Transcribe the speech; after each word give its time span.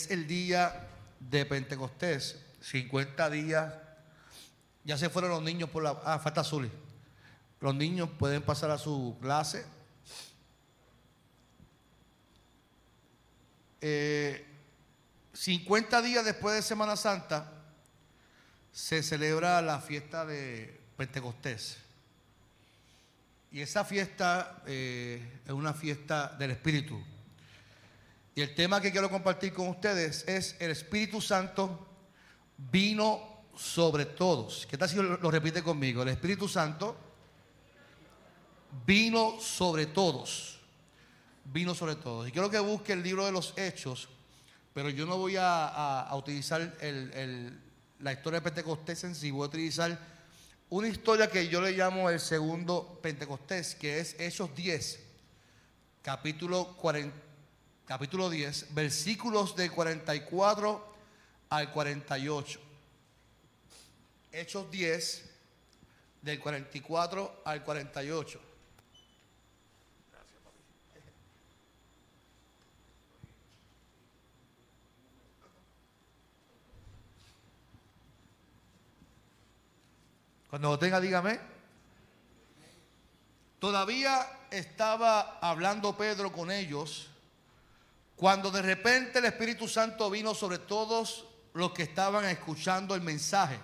es 0.00 0.10
el 0.10 0.26
día 0.26 0.88
de 1.18 1.44
Pentecostés, 1.44 2.40
50 2.62 3.28
días, 3.30 3.74
ya 4.82 4.96
se 4.96 5.10
fueron 5.10 5.30
los 5.30 5.42
niños 5.42 5.68
por 5.68 5.82
la... 5.82 6.00
Ah, 6.04 6.18
falta 6.18 6.40
azul. 6.40 6.70
Los 7.60 7.74
niños 7.74 8.08
pueden 8.18 8.40
pasar 8.40 8.70
a 8.70 8.78
su 8.78 9.16
clase. 9.20 9.66
Eh, 13.82 14.46
50 15.34 16.00
días 16.02 16.24
después 16.24 16.54
de 16.54 16.62
Semana 16.62 16.96
Santa 16.96 17.52
se 18.72 19.02
celebra 19.02 19.60
la 19.60 19.80
fiesta 19.80 20.24
de 20.24 20.80
Pentecostés. 20.96 21.76
Y 23.52 23.60
esa 23.60 23.84
fiesta 23.84 24.62
eh, 24.66 25.40
es 25.44 25.52
una 25.52 25.74
fiesta 25.74 26.28
del 26.38 26.52
Espíritu. 26.52 27.02
Y 28.34 28.42
el 28.42 28.54
tema 28.54 28.80
que 28.80 28.92
quiero 28.92 29.10
compartir 29.10 29.52
con 29.52 29.68
ustedes 29.68 30.26
es 30.28 30.56
el 30.60 30.70
Espíritu 30.70 31.20
Santo 31.20 31.86
vino 32.56 33.20
sobre 33.56 34.04
todos. 34.06 34.66
¿Qué 34.70 34.78
tal 34.78 34.88
si 34.88 34.96
lo, 34.96 35.30
repite 35.30 35.62
conmigo? 35.62 36.02
El 36.02 36.10
Espíritu 36.10 36.46
Santo 36.48 36.96
vino 38.86 39.40
sobre 39.40 39.86
todos. 39.86 40.60
Vino 41.44 41.74
sobre 41.74 41.96
todos. 41.96 42.28
Y 42.28 42.32
quiero 42.32 42.48
que 42.50 42.60
busque 42.60 42.92
el 42.92 43.02
libro 43.02 43.26
de 43.26 43.32
los 43.32 43.52
Hechos, 43.56 44.08
pero 44.72 44.90
yo 44.90 45.06
no 45.06 45.18
voy 45.18 45.34
a, 45.36 46.08
utilizar 46.12 46.76
la 47.98 48.12
historia 48.12 48.38
de 48.38 48.44
Pentecostés 48.44 49.02
en 49.04 49.14
sí, 49.16 49.32
voy 49.32 49.42
a 49.42 49.48
utilizar 49.48 49.98
una 50.68 50.86
historia 50.86 51.28
que 51.28 51.48
yo 51.48 51.60
le 51.60 51.72
llamo 51.72 52.08
el 52.08 52.20
segundo 52.20 53.00
Pentecostés, 53.02 53.74
que 53.74 53.98
es 53.98 54.14
Hechos 54.20 54.54
10, 54.54 55.00
capítulo 56.02 56.76
40 56.76 57.29
capítulo 57.90 58.30
10, 58.30 58.72
versículos 58.72 59.56
del 59.56 59.72
44 59.72 60.94
al 61.48 61.72
48. 61.72 62.60
Hechos 64.30 64.70
10, 64.70 65.30
del 66.22 66.38
44 66.38 67.42
al 67.44 67.64
48. 67.64 68.40
Cuando 80.48 80.68
lo 80.68 80.78
tenga, 80.78 81.00
dígame. 81.00 81.40
Todavía 83.58 84.46
estaba 84.52 85.40
hablando 85.40 85.96
Pedro 85.96 86.30
con 86.30 86.52
ellos 86.52 87.09
cuando 88.20 88.50
de 88.50 88.60
repente 88.60 89.18
el 89.18 89.24
Espíritu 89.24 89.66
Santo 89.66 90.10
vino 90.10 90.34
sobre 90.34 90.58
todos 90.58 91.24
los 91.54 91.72
que 91.72 91.84
estaban 91.84 92.26
escuchando 92.26 92.94
el 92.94 93.00
mensaje. 93.00 93.58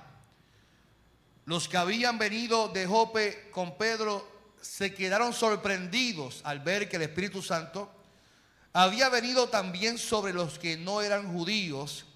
Los 1.45 1.69
que 1.69 1.77
habían 1.77 2.17
venido 2.17 2.69
de 2.69 2.87
Jope 2.87 3.51
con 3.51 3.77
Pedro 3.77 4.27
se 4.63 4.95
quedaron 4.95 5.35
sorprendidos 5.35 6.41
al 6.43 6.61
ver 6.61 6.89
que 6.89 6.97
el 6.97 7.03
Espíritu 7.03 7.43
Santo 7.43 7.93
había 8.73 9.11
venido 9.11 9.51
también 9.51 9.99
sobre 9.99 10.33
los 10.33 10.59
que 10.59 10.79
no 10.79 11.03
eran 11.03 11.31
judíos 11.31 12.07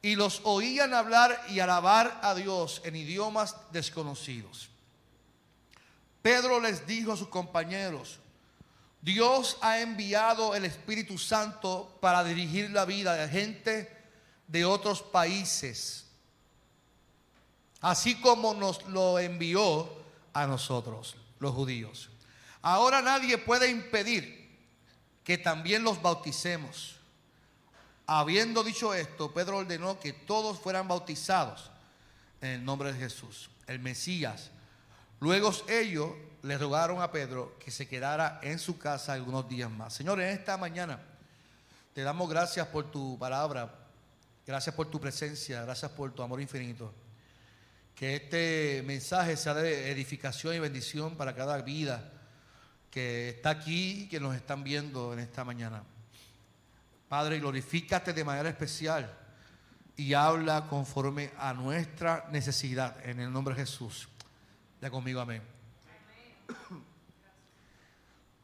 y 0.00 0.16
los 0.16 0.40
oían 0.44 0.94
hablar 0.94 1.44
y 1.50 1.60
alabar 1.60 2.20
a 2.22 2.34
Dios 2.34 2.80
en 2.86 2.96
idiomas 2.96 3.54
desconocidos. 3.70 4.70
Pedro 6.22 6.58
les 6.58 6.86
dijo 6.86 7.12
a 7.12 7.18
sus 7.18 7.28
compañeros, 7.28 8.18
Dios 9.02 9.56
ha 9.62 9.80
enviado 9.80 10.54
el 10.54 10.64
Espíritu 10.64 11.16
Santo 11.16 11.98
para 12.00 12.22
dirigir 12.22 12.70
la 12.70 12.84
vida 12.84 13.14
de 13.14 13.28
gente 13.28 13.96
de 14.46 14.64
otros 14.64 15.02
países, 15.02 16.06
así 17.80 18.20
como 18.20 18.52
nos 18.52 18.84
lo 18.88 19.18
envió 19.18 19.88
a 20.32 20.46
nosotros, 20.46 21.16
los 21.38 21.54
judíos. 21.54 22.10
Ahora 22.60 23.00
nadie 23.00 23.38
puede 23.38 23.70
impedir 23.70 24.40
que 25.24 25.38
también 25.38 25.82
los 25.82 26.02
bauticemos. 26.02 26.96
Habiendo 28.06 28.64
dicho 28.64 28.92
esto, 28.92 29.32
Pedro 29.32 29.58
ordenó 29.58 29.98
que 29.98 30.12
todos 30.12 30.58
fueran 30.58 30.88
bautizados 30.88 31.70
en 32.40 32.50
el 32.50 32.64
nombre 32.64 32.92
de 32.92 32.98
Jesús, 32.98 33.50
el 33.66 33.78
Mesías. 33.78 34.50
Luego 35.20 35.52
ellos 35.68 36.10
le 36.42 36.58
rogaron 36.58 37.02
a 37.02 37.10
Pedro 37.10 37.56
que 37.58 37.70
se 37.70 37.86
quedara 37.86 38.40
en 38.42 38.58
su 38.58 38.78
casa 38.78 39.12
algunos 39.12 39.48
días 39.48 39.70
más. 39.70 39.92
Señor, 39.94 40.20
en 40.20 40.28
esta 40.28 40.56
mañana 40.56 41.00
te 41.92 42.02
damos 42.02 42.28
gracias 42.28 42.66
por 42.68 42.90
tu 42.90 43.18
palabra, 43.18 43.74
gracias 44.46 44.74
por 44.74 44.90
tu 44.90 45.00
presencia, 45.00 45.62
gracias 45.62 45.90
por 45.90 46.12
tu 46.12 46.22
amor 46.22 46.40
infinito. 46.40 46.92
Que 47.94 48.16
este 48.16 48.82
mensaje 48.86 49.36
sea 49.36 49.54
de 49.54 49.90
edificación 49.90 50.54
y 50.54 50.58
bendición 50.58 51.16
para 51.16 51.34
cada 51.34 51.60
vida 51.60 52.12
que 52.90 53.30
está 53.30 53.50
aquí 53.50 54.02
y 54.02 54.08
que 54.08 54.18
nos 54.18 54.34
están 54.34 54.64
viendo 54.64 55.12
en 55.12 55.18
esta 55.18 55.44
mañana. 55.44 55.82
Padre, 57.08 57.38
glorifícate 57.38 58.12
de 58.12 58.24
manera 58.24 58.48
especial 58.48 59.12
y 59.96 60.14
habla 60.14 60.66
conforme 60.68 61.30
a 61.38 61.52
nuestra 61.52 62.26
necesidad. 62.30 62.96
En 63.06 63.20
el 63.20 63.32
nombre 63.32 63.54
de 63.54 63.60
Jesús. 63.60 64.08
Ya 64.80 64.90
conmigo, 64.90 65.20
amén. 65.20 65.59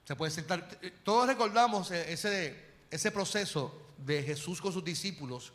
Se 0.05 0.15
puede 0.15 0.31
sentar. 0.31 0.69
Todos 1.03 1.27
recordamos 1.27 1.91
ese, 1.91 2.57
ese 2.91 3.11
proceso 3.11 3.93
de 3.99 4.23
Jesús 4.23 4.61
con 4.61 4.73
sus 4.73 4.85
discípulos, 4.85 5.53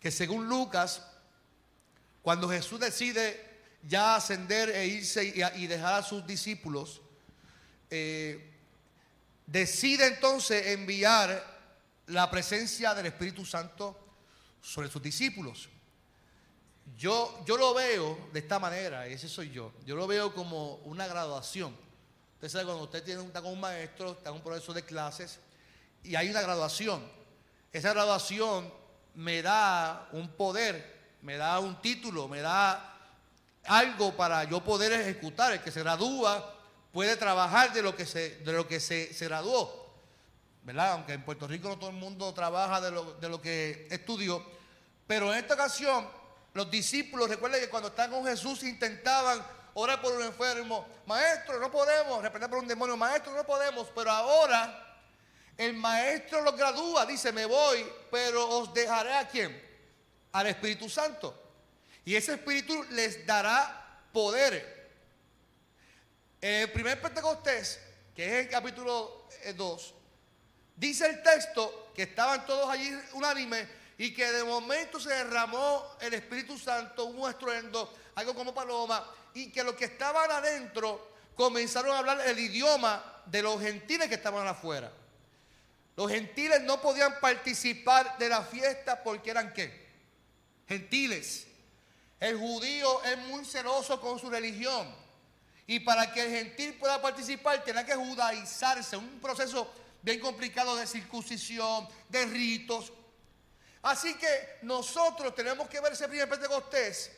que 0.00 0.10
según 0.10 0.48
Lucas, 0.48 1.02
cuando 2.22 2.48
Jesús 2.48 2.80
decide 2.80 3.48
ya 3.82 4.16
ascender 4.16 4.70
e 4.70 4.86
irse 4.86 5.24
y, 5.24 5.62
y 5.62 5.66
dejar 5.66 5.94
a 5.94 6.02
sus 6.02 6.26
discípulos, 6.26 7.00
eh, 7.90 8.52
decide 9.46 10.06
entonces 10.08 10.66
enviar 10.66 11.58
la 12.08 12.30
presencia 12.30 12.94
del 12.94 13.06
Espíritu 13.06 13.44
Santo 13.44 13.98
sobre 14.60 14.88
sus 14.88 15.02
discípulos. 15.02 15.68
Yo, 16.96 17.42
yo 17.44 17.56
lo 17.56 17.74
veo 17.74 18.18
de 18.32 18.40
esta 18.40 18.58
manera, 18.58 19.06
ese 19.06 19.28
soy 19.28 19.50
yo. 19.50 19.72
Yo 19.84 19.96
lo 19.96 20.06
veo 20.06 20.34
como 20.34 20.76
una 20.84 21.06
graduación. 21.06 21.76
Usted 22.34 22.48
sabe, 22.48 22.64
cuando 22.64 22.84
usted 22.84 23.02
tiene, 23.02 23.22
está 23.24 23.42
con 23.42 23.52
un 23.52 23.60
maestro, 23.60 24.12
está 24.12 24.30
en 24.30 24.36
un 24.36 24.42
proceso 24.42 24.72
de 24.72 24.84
clases, 24.84 25.40
y 26.02 26.14
hay 26.14 26.30
una 26.30 26.40
graduación. 26.40 27.02
Esa 27.72 27.92
graduación 27.92 28.72
me 29.14 29.42
da 29.42 30.08
un 30.12 30.28
poder, 30.28 31.16
me 31.22 31.36
da 31.36 31.58
un 31.58 31.80
título, 31.82 32.28
me 32.28 32.40
da 32.40 32.96
algo 33.64 34.16
para 34.16 34.44
yo 34.44 34.62
poder 34.62 34.92
ejecutar. 34.92 35.52
El 35.52 35.62
que 35.62 35.70
se 35.70 35.80
gradúa 35.80 36.54
puede 36.92 37.16
trabajar 37.16 37.72
de 37.72 37.82
lo 37.82 37.94
que 37.94 38.06
se, 38.06 38.36
de 38.38 38.52
lo 38.52 38.66
que 38.66 38.80
se, 38.80 39.12
se 39.12 39.24
graduó. 39.26 39.88
¿verdad? 40.62 40.92
Aunque 40.92 41.14
en 41.14 41.24
Puerto 41.24 41.46
Rico 41.46 41.68
no 41.68 41.78
todo 41.78 41.90
el 41.90 41.96
mundo 41.96 42.32
trabaja 42.34 42.80
de 42.80 42.90
lo, 42.90 43.14
de 43.14 43.28
lo 43.28 43.40
que 43.40 43.88
estudió. 43.90 44.44
Pero 45.06 45.32
en 45.32 45.38
esta 45.38 45.54
ocasión, 45.54 46.06
los 46.54 46.70
discípulos, 46.70 47.28
recuerden 47.28 47.60
que 47.60 47.68
cuando 47.68 47.88
están 47.88 48.10
con 48.10 48.24
Jesús 48.24 48.62
intentaban 48.62 49.44
orar 49.74 50.00
por 50.00 50.12
un 50.12 50.22
enfermo. 50.22 50.86
Maestro, 51.06 51.60
no 51.60 51.70
podemos. 51.70 52.22
Reprender 52.22 52.50
por 52.50 52.58
un 52.58 52.68
demonio. 52.68 52.96
Maestro, 52.96 53.32
no 53.32 53.44
podemos. 53.44 53.88
Pero 53.94 54.10
ahora 54.10 54.98
el 55.56 55.74
maestro 55.74 56.42
los 56.42 56.56
gradúa. 56.56 57.06
Dice, 57.06 57.32
me 57.32 57.46
voy, 57.46 57.86
pero 58.10 58.48
os 58.48 58.72
dejaré 58.74 59.14
a 59.14 59.28
quién? 59.28 59.62
Al 60.32 60.46
Espíritu 60.46 60.88
Santo. 60.88 61.34
Y 62.04 62.16
ese 62.16 62.34
Espíritu 62.34 62.82
les 62.90 63.26
dará 63.26 64.02
poder. 64.12 64.76
En 66.40 66.62
el 66.62 66.72
primer 66.72 67.00
Pentecostés, 67.00 67.80
que 68.14 68.24
es 68.24 68.46
el 68.46 68.50
capítulo 68.50 69.28
2, 69.54 69.94
Dice 70.78 71.06
el 71.06 71.22
texto 71.24 71.90
que 71.92 72.04
estaban 72.04 72.46
todos 72.46 72.70
allí 72.70 72.96
unánimes 73.14 73.66
y 73.98 74.14
que 74.14 74.30
de 74.30 74.44
momento 74.44 75.00
se 75.00 75.10
derramó 75.10 75.96
el 76.00 76.14
Espíritu 76.14 76.56
Santo, 76.56 77.06
un 77.06 77.28
estruendo, 77.28 77.92
algo 78.14 78.32
como 78.32 78.54
paloma, 78.54 79.04
y 79.34 79.50
que 79.50 79.64
los 79.64 79.74
que 79.74 79.86
estaban 79.86 80.30
adentro 80.30 81.10
comenzaron 81.34 81.94
a 81.94 81.98
hablar 81.98 82.20
el 82.26 82.38
idioma 82.38 83.22
de 83.26 83.42
los 83.42 83.60
gentiles 83.60 84.08
que 84.08 84.14
estaban 84.14 84.46
afuera. 84.46 84.92
Los 85.96 86.10
gentiles 86.10 86.62
no 86.62 86.80
podían 86.80 87.18
participar 87.20 88.16
de 88.18 88.28
la 88.28 88.42
fiesta 88.42 89.02
porque 89.02 89.30
eran 89.30 89.52
qué? 89.52 89.88
Gentiles. 90.68 91.48
El 92.20 92.38
judío 92.38 93.02
es 93.02 93.18
muy 93.18 93.44
celoso 93.44 94.00
con 94.00 94.18
su 94.18 94.30
religión. 94.30 94.94
Y 95.66 95.80
para 95.80 96.12
que 96.12 96.22
el 96.22 96.30
gentil 96.30 96.74
pueda 96.74 97.02
participar, 97.02 97.64
tenía 97.64 97.84
que 97.84 97.94
judaizarse, 97.94 98.96
un 98.96 99.18
proceso 99.20 99.68
bien 100.02 100.20
complicado 100.20 100.76
de 100.76 100.86
circuncisión, 100.86 101.88
de 102.08 102.26
ritos. 102.26 102.92
Así 103.88 104.18
que 104.18 104.58
nosotros 104.62 105.34
tenemos 105.34 105.66
que 105.66 105.80
ver 105.80 105.94
ese 105.94 106.06
primer 106.08 106.28
Pentecostés 106.28 107.10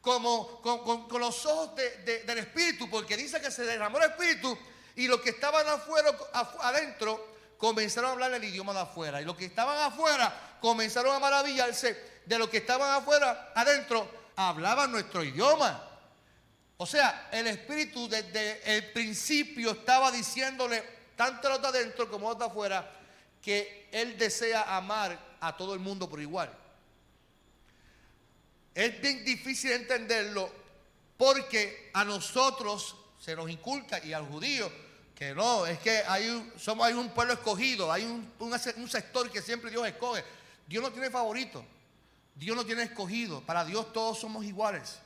como 0.00 0.60
con, 0.60 1.20
los 1.20 1.46
ojos 1.46 1.76
del 1.76 2.38
Espíritu, 2.38 2.90
porque 2.90 3.16
dice 3.16 3.40
que 3.40 3.48
se 3.48 3.62
derramó 3.62 3.98
el 3.98 4.10
Espíritu 4.10 4.58
y 4.96 5.06
los 5.06 5.20
que 5.20 5.30
estaban 5.30 5.64
afuera, 5.68 6.10
adentro 6.62 7.36
comenzaron 7.56 8.10
a 8.10 8.12
hablar 8.14 8.32
el 8.34 8.42
idioma 8.42 8.72
de 8.72 8.80
afuera. 8.80 9.22
Y 9.22 9.24
los 9.24 9.36
que 9.36 9.44
estaban 9.44 9.78
afuera 9.78 10.56
comenzaron 10.60 11.14
a 11.14 11.20
maravillarse 11.20 11.96
de 12.24 12.38
los 12.40 12.48
que 12.48 12.56
estaban 12.56 12.90
afuera, 12.90 13.52
adentro, 13.54 14.10
hablaban 14.34 14.90
nuestro 14.90 15.22
idioma. 15.22 15.80
O 16.76 16.86
sea, 16.86 17.28
el 17.30 17.46
Espíritu 17.46 18.08
desde 18.08 18.76
el 18.76 18.90
principio 18.90 19.70
estaba 19.70 20.10
diciéndole, 20.10 20.82
tanto 21.14 21.48
los 21.48 21.62
de 21.62 21.68
adentro 21.68 22.10
como 22.10 22.30
los 22.30 22.38
de 22.40 22.46
afuera, 22.46 22.90
que 23.40 23.88
Él 23.92 24.18
desea 24.18 24.76
amar 24.76 25.25
a 25.40 25.56
todo 25.56 25.74
el 25.74 25.80
mundo 25.80 26.08
por 26.08 26.20
igual. 26.20 26.52
Es 28.74 29.00
bien 29.00 29.24
difícil 29.24 29.72
entenderlo 29.72 30.50
porque 31.16 31.90
a 31.94 32.04
nosotros 32.04 32.96
se 33.18 33.34
nos 33.34 33.48
inculca 33.50 34.04
y 34.04 34.12
al 34.12 34.26
judío 34.26 34.70
que 35.16 35.34
no, 35.34 35.64
es 35.64 35.78
que 35.78 36.02
hay 36.06 36.28
un, 36.28 36.52
somos, 36.58 36.86
hay 36.86 36.92
un 36.92 37.08
pueblo 37.08 37.32
escogido, 37.32 37.90
hay 37.90 38.04
un, 38.04 38.30
un, 38.38 38.88
sector 38.88 39.30
que 39.30 39.40
siempre 39.40 39.70
Dios 39.70 39.88
escoge. 39.88 40.22
Dios 40.66 40.82
no 40.82 40.92
tiene 40.92 41.08
favorito, 41.08 41.64
Dios 42.34 42.54
no 42.54 42.66
tiene 42.66 42.82
escogido. 42.82 43.40
Para 43.40 43.64
Dios 43.64 43.94
todos 43.94 44.18
somos 44.18 44.44
iguales. 44.44 44.98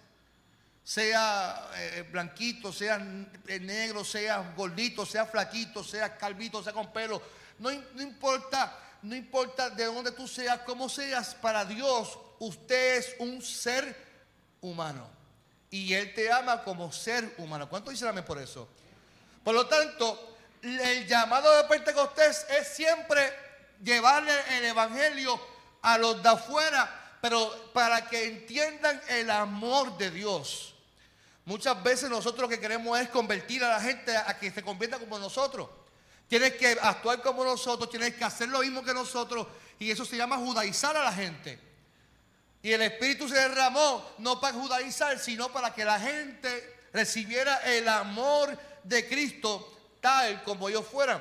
Sea 0.82 1.70
eh, 1.76 2.08
blanquito, 2.10 2.72
sea 2.72 2.98
negro, 2.98 4.04
sea 4.04 4.52
gordito, 4.56 5.06
sea 5.06 5.26
flaquito, 5.26 5.84
sea 5.84 6.18
calvito, 6.18 6.60
sea 6.60 6.72
con 6.72 6.92
pelo. 6.92 7.22
No, 7.60 7.70
no 7.70 8.02
importa, 8.02 8.76
no 9.02 9.14
importa 9.14 9.70
de 9.70 9.84
dónde 9.84 10.12
tú 10.12 10.28
seas, 10.28 10.60
cómo 10.66 10.88
seas, 10.88 11.34
para 11.34 11.64
Dios 11.64 12.18
usted 12.38 12.98
es 12.98 13.14
un 13.18 13.40
ser 13.42 13.96
humano. 14.60 15.08
Y 15.70 15.94
Él 15.94 16.12
te 16.14 16.32
ama 16.32 16.62
como 16.64 16.90
ser 16.92 17.34
humano. 17.38 17.68
¿Cuánto 17.68 17.90
dicen 17.90 18.08
amén 18.08 18.24
por 18.24 18.38
eso? 18.38 18.68
Por 19.44 19.54
lo 19.54 19.66
tanto, 19.66 20.36
el 20.62 21.06
llamado 21.06 21.56
de 21.56 21.64
Pentecostés 21.64 22.46
es 22.50 22.68
siempre 22.68 23.32
llevarle 23.82 24.32
el 24.58 24.64
Evangelio 24.64 25.40
a 25.82 25.96
los 25.96 26.22
de 26.22 26.28
afuera, 26.28 27.16
pero 27.20 27.70
para 27.72 28.06
que 28.08 28.24
entiendan 28.24 29.00
el 29.08 29.30
amor 29.30 29.96
de 29.96 30.10
Dios. 30.10 30.74
Muchas 31.44 31.82
veces 31.82 32.10
nosotros 32.10 32.42
lo 32.42 32.48
que 32.48 32.60
queremos 32.60 32.98
es 32.98 33.08
convertir 33.08 33.64
a 33.64 33.68
la 33.70 33.80
gente 33.80 34.14
a 34.16 34.38
que 34.38 34.50
se 34.50 34.62
convierta 34.62 34.98
como 34.98 35.18
nosotros. 35.18 35.68
Tienes 36.30 36.52
que 36.52 36.78
actuar 36.80 37.20
como 37.22 37.42
nosotros, 37.42 37.90
tienes 37.90 38.14
que 38.14 38.22
hacer 38.22 38.48
lo 38.48 38.60
mismo 38.60 38.84
que 38.84 38.94
nosotros. 38.94 39.48
Y 39.80 39.90
eso 39.90 40.04
se 40.04 40.16
llama 40.16 40.36
judaizar 40.36 40.96
a 40.96 41.02
la 41.02 41.12
gente. 41.12 41.58
Y 42.62 42.70
el 42.70 42.82
Espíritu 42.82 43.28
se 43.28 43.34
derramó 43.34 44.14
no 44.18 44.40
para 44.40 44.56
judaizar, 44.56 45.18
sino 45.18 45.52
para 45.52 45.74
que 45.74 45.84
la 45.84 45.98
gente 45.98 46.86
recibiera 46.92 47.56
el 47.74 47.88
amor 47.88 48.56
de 48.84 49.08
Cristo 49.08 49.76
tal 50.00 50.44
como 50.44 50.68
ellos 50.68 50.86
fueran. 50.86 51.20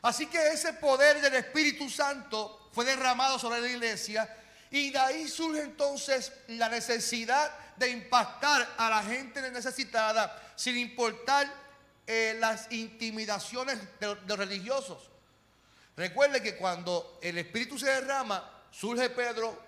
Así 0.00 0.24
que 0.24 0.48
ese 0.48 0.72
poder 0.72 1.20
del 1.20 1.34
Espíritu 1.34 1.90
Santo 1.90 2.70
fue 2.72 2.86
derramado 2.86 3.38
sobre 3.38 3.60
la 3.60 3.68
iglesia 3.68 4.34
y 4.70 4.88
de 4.92 4.98
ahí 4.98 5.28
surge 5.28 5.60
entonces 5.60 6.32
la 6.48 6.70
necesidad 6.70 7.52
de 7.76 7.90
impactar 7.90 8.66
a 8.78 8.88
la 8.88 9.02
gente 9.02 9.42
necesitada 9.50 10.42
sin 10.56 10.78
importar 10.78 11.61
eh, 12.06 12.36
las 12.38 12.70
intimidaciones 12.72 13.78
de, 14.00 14.16
los 14.26 14.38
religiosos. 14.38 15.10
Recuerde 15.96 16.42
que 16.42 16.56
cuando 16.56 17.18
el 17.22 17.38
Espíritu 17.38 17.78
se 17.78 17.86
derrama, 17.86 18.62
surge 18.70 19.10
Pedro, 19.10 19.60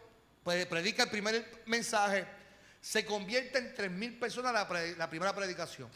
predica 0.42 1.04
el 1.04 1.10
primer 1.10 1.62
mensaje, 1.66 2.26
se 2.80 3.04
convierte 3.04 3.58
en 3.58 3.74
tres 3.74 3.90
mil 3.90 4.18
personas 4.18 4.52
la, 4.52 5.08
primera 5.08 5.34
predicación. 5.34 5.88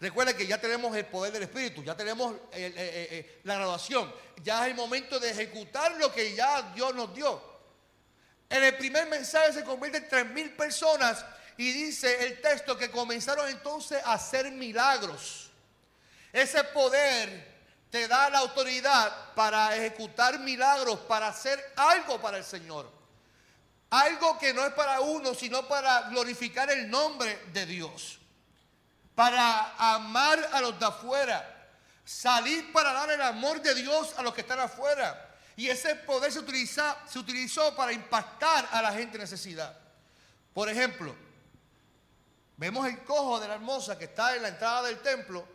Recuerda 0.00 0.36
que 0.36 0.46
ya 0.46 0.60
tenemos 0.60 0.94
el 0.96 1.06
poder 1.06 1.32
del 1.32 1.44
Espíritu, 1.44 1.82
ya 1.82 1.96
tenemos 1.96 2.34
eh, 2.52 2.72
eh, 2.76 3.40
la 3.44 3.54
graduación, 3.54 4.12
ya 4.42 4.64
es 4.64 4.70
el 4.70 4.76
momento 4.76 5.18
de 5.18 5.30
ejecutar 5.30 5.96
lo 5.98 6.12
que 6.12 6.34
ya 6.34 6.72
Dios 6.74 6.94
nos 6.94 7.14
dio. 7.14 7.54
En 8.50 8.62
el 8.62 8.76
primer 8.76 9.08
mensaje 9.08 9.52
se 9.52 9.64
convierte 9.64 9.98
en 9.98 10.08
tres 10.08 10.26
mil 10.26 10.52
personas 10.52 11.24
y 11.56 11.72
dice 11.72 12.26
el 12.26 12.40
texto 12.40 12.76
que 12.76 12.90
comenzaron 12.90 13.48
entonces 13.48 14.02
a 14.04 14.14
hacer 14.14 14.50
milagros. 14.50 15.43
Ese 16.34 16.62
poder 16.64 17.54
te 17.90 18.06
da 18.06 18.28
la 18.28 18.40
autoridad 18.40 19.32
para 19.34 19.74
ejecutar 19.74 20.38
milagros, 20.40 20.98
para 21.08 21.28
hacer 21.28 21.64
algo 21.76 22.20
para 22.20 22.36
el 22.36 22.44
Señor. 22.44 22.92
Algo 23.88 24.38
que 24.38 24.52
no 24.52 24.66
es 24.66 24.74
para 24.74 25.00
uno, 25.00 25.32
sino 25.32 25.66
para 25.66 26.02
glorificar 26.10 26.70
el 26.70 26.90
nombre 26.90 27.38
de 27.54 27.64
Dios 27.64 28.18
para 29.14 29.74
amar 29.94 30.50
a 30.52 30.60
los 30.60 30.78
de 30.78 30.86
afuera, 30.86 31.68
salir 32.04 32.72
para 32.72 32.92
dar 32.92 33.10
el 33.10 33.22
amor 33.22 33.62
de 33.62 33.74
Dios 33.74 34.14
a 34.16 34.22
los 34.22 34.34
que 34.34 34.40
están 34.40 34.60
afuera. 34.60 35.30
Y 35.56 35.68
ese 35.68 35.94
poder 35.94 36.32
se, 36.32 36.40
se 36.40 37.18
utilizó 37.18 37.76
para 37.76 37.92
impactar 37.92 38.68
a 38.72 38.82
la 38.82 38.92
gente 38.92 39.16
en 39.16 39.22
necesidad. 39.22 39.76
Por 40.52 40.68
ejemplo, 40.68 41.14
vemos 42.56 42.86
el 42.88 43.04
cojo 43.04 43.38
de 43.38 43.48
la 43.48 43.54
hermosa 43.54 43.96
que 43.96 44.06
está 44.06 44.34
en 44.34 44.42
la 44.42 44.48
entrada 44.48 44.82
del 44.82 45.00
templo 45.00 45.46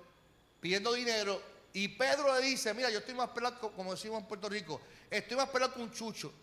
pidiendo 0.59 0.93
dinero 0.93 1.41
y 1.73 1.87
Pedro 1.89 2.35
le 2.35 2.45
dice, 2.45 2.73
mira, 2.73 2.89
yo 2.89 2.99
estoy 2.99 3.13
más 3.13 3.29
pelado, 3.29 3.71
como 3.71 3.93
decimos 3.93 4.19
en 4.21 4.27
Puerto 4.27 4.49
Rico, 4.49 4.81
estoy 5.09 5.37
más 5.37 5.49
pelado 5.49 5.73
que 5.73 5.81
un 5.81 5.91
chucho. 5.91 6.33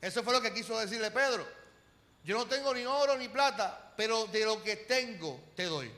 Eso 0.00 0.22
fue 0.22 0.32
lo 0.32 0.42
que 0.42 0.52
quiso 0.52 0.78
decirle 0.78 1.10
Pedro. 1.10 1.46
Yo 2.22 2.36
no 2.36 2.46
tengo 2.46 2.74
ni 2.74 2.84
oro 2.84 3.16
ni 3.16 3.28
plata, 3.28 3.94
pero 3.96 4.26
de 4.26 4.44
lo 4.44 4.62
que 4.62 4.76
tengo 4.76 5.40
te 5.54 5.64
doy. 5.64 5.90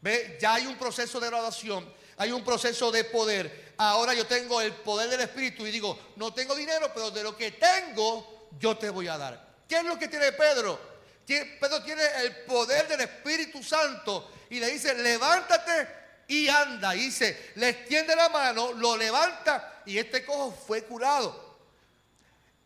¿Ve? 0.00 0.36
Ya 0.40 0.54
hay 0.54 0.66
un 0.66 0.76
proceso 0.76 1.18
de 1.18 1.28
graduación, 1.28 1.90
hay 2.18 2.30
un 2.30 2.44
proceso 2.44 2.92
de 2.92 3.04
poder. 3.04 3.72
Ahora 3.78 4.12
yo 4.12 4.26
tengo 4.26 4.60
el 4.60 4.72
poder 4.72 5.08
del 5.08 5.22
Espíritu 5.22 5.66
y 5.66 5.70
digo, 5.70 5.98
no 6.16 6.34
tengo 6.34 6.54
dinero, 6.54 6.90
pero 6.92 7.10
de 7.10 7.22
lo 7.22 7.36
que 7.36 7.52
tengo 7.52 8.48
yo 8.58 8.76
te 8.76 8.90
voy 8.90 9.08
a 9.08 9.16
dar. 9.16 9.54
¿Qué 9.66 9.78
es 9.78 9.84
lo 9.84 9.98
que 9.98 10.08
tiene 10.08 10.32
Pedro? 10.32 10.78
Pedro 11.26 11.82
tiene 11.82 12.02
el 12.20 12.44
poder 12.44 12.86
del 12.86 13.00
Espíritu 13.00 13.62
Santo 13.62 14.30
y 14.50 14.60
le 14.60 14.70
dice, 14.70 14.94
levántate 14.94 16.03
y 16.28 16.48
anda. 16.48 16.92
Dice, 16.92 17.52
le 17.56 17.70
extiende 17.70 18.14
la 18.16 18.28
mano, 18.28 18.72
lo 18.72 18.96
levanta 18.96 19.82
y 19.86 19.98
este 19.98 20.24
cojo 20.24 20.52
fue 20.52 20.84
curado. 20.84 21.44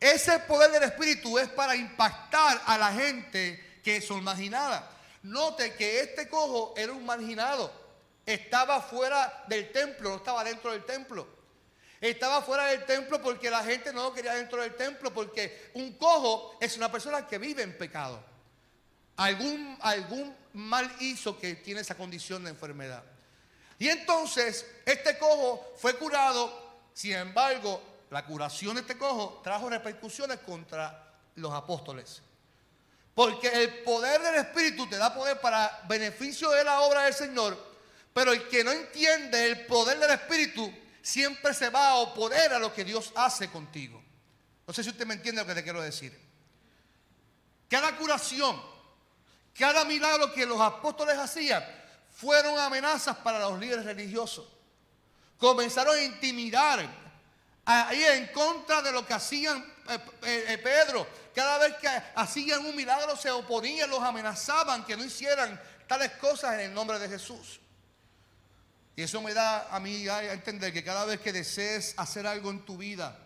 Ese 0.00 0.38
poder 0.40 0.70
del 0.70 0.84
Espíritu 0.84 1.38
es 1.38 1.48
para 1.48 1.74
impactar 1.74 2.60
a 2.66 2.78
la 2.78 2.92
gente 2.92 3.80
que 3.82 4.00
son 4.00 4.22
marginadas. 4.22 4.84
Note 5.22 5.74
que 5.74 6.00
este 6.00 6.28
cojo 6.28 6.74
era 6.76 6.92
un 6.92 7.04
marginado. 7.04 7.72
Estaba 8.24 8.80
fuera 8.80 9.44
del 9.48 9.72
templo, 9.72 10.10
no 10.10 10.16
estaba 10.16 10.44
dentro 10.44 10.70
del 10.72 10.84
templo. 10.84 11.26
Estaba 12.00 12.42
fuera 12.42 12.66
del 12.66 12.84
templo 12.84 13.20
porque 13.20 13.50
la 13.50 13.64
gente 13.64 13.92
no 13.92 14.04
lo 14.04 14.14
quería 14.14 14.34
dentro 14.34 14.62
del 14.62 14.76
templo, 14.76 15.12
porque 15.12 15.70
un 15.74 15.94
cojo 15.94 16.56
es 16.60 16.76
una 16.76 16.92
persona 16.92 17.26
que 17.26 17.38
vive 17.38 17.62
en 17.62 17.76
pecado. 17.76 18.22
Algún, 19.16 19.76
algún 19.80 20.36
mal 20.52 20.88
hizo 21.00 21.38
que 21.40 21.56
tiene 21.56 21.80
esa 21.80 21.96
condición 21.96 22.44
de 22.44 22.50
enfermedad. 22.50 23.02
Y 23.78 23.88
entonces 23.88 24.66
este 24.85 25.18
cojo 25.18 25.75
fue 25.76 25.94
curado, 25.97 26.80
sin 26.92 27.12
embargo, 27.12 27.80
la 28.11 28.25
curación 28.25 28.75
de 28.75 28.80
este 28.80 28.99
cojo 28.99 29.40
trajo 29.44 29.68
repercusiones 29.68 30.38
contra 30.40 31.14
los 31.37 31.52
apóstoles. 31.52 32.23
Porque 33.14 33.49
el 33.49 33.82
poder 33.82 34.20
del 34.23 34.37
Espíritu 34.37 34.88
te 34.88 34.97
da 34.97 35.14
poder 35.14 35.40
para 35.40 35.82
beneficio 35.88 36.50
de 36.50 36.64
la 36.64 36.80
obra 36.80 37.04
del 37.04 37.14
Señor, 37.14 37.56
pero 38.12 38.32
el 38.32 38.49
que 38.49 38.64
no 38.64 38.73
entiende 38.73 39.47
el 39.47 39.66
poder 39.66 39.99
del 39.99 40.11
Espíritu 40.11 40.73
siempre 41.02 41.54
se 41.54 41.70
va 41.70 41.90
a 41.90 41.94
oponer 41.97 42.52
a 42.52 42.58
lo 42.58 42.73
que 42.73 42.85
Dios 42.85 43.12
hace 43.14 43.49
contigo. 43.49 44.02
No 44.66 44.75
sé 44.75 44.82
si 44.82 44.90
usted 44.90 45.06
me 45.06 45.14
entiende 45.14 45.40
lo 45.40 45.47
que 45.47 45.54
te 45.54 45.62
quiero 45.62 45.80
decir. 45.80 46.18
Cada 47.68 47.97
curación, 47.97 48.61
cada 49.56 49.85
milagro 49.85 50.32
que 50.32 50.47
los 50.47 50.61
apóstoles 50.61 51.16
hacían, 51.16 51.64
fueron 52.18 52.58
amenazas 52.58 53.16
para 53.18 53.38
los 53.38 53.60
líderes 53.60 53.84
religiosos. 53.84 54.44
Comenzaron 55.38 55.96
a 55.96 56.02
intimidar, 56.02 56.84
ahí 57.64 58.02
en 58.02 58.26
contra 58.32 58.82
de 58.82 58.90
lo 58.90 59.06
que 59.06 59.14
hacían 59.14 59.64
eh, 59.88 59.98
eh, 60.22 60.44
eh, 60.48 60.58
Pedro. 60.58 61.06
Cada 61.32 61.58
vez 61.58 61.76
que 61.76 61.87
hacían 62.16 62.66
un 62.66 62.75
milagro 62.75 63.14
se 63.14 63.30
oponían, 63.30 63.88
los 63.88 64.02
amenazaban 64.02 64.84
que 64.84 64.96
no 64.96 65.04
hicieran 65.04 65.60
tales 65.87 66.10
cosas 66.14 66.54
en 66.54 66.60
el 66.60 66.75
nombre 66.75 66.98
de 66.98 67.08
Jesús. 67.08 67.60
Y 68.96 69.02
eso 69.02 69.22
me 69.22 69.32
da 69.32 69.68
a 69.68 69.78
mí 69.78 70.08
a 70.08 70.32
entender 70.32 70.72
que 70.72 70.82
cada 70.82 71.04
vez 71.04 71.20
que 71.20 71.32
desees 71.32 71.94
hacer 71.98 72.26
algo 72.26 72.50
en 72.50 72.64
tu 72.64 72.76
vida, 72.76 73.16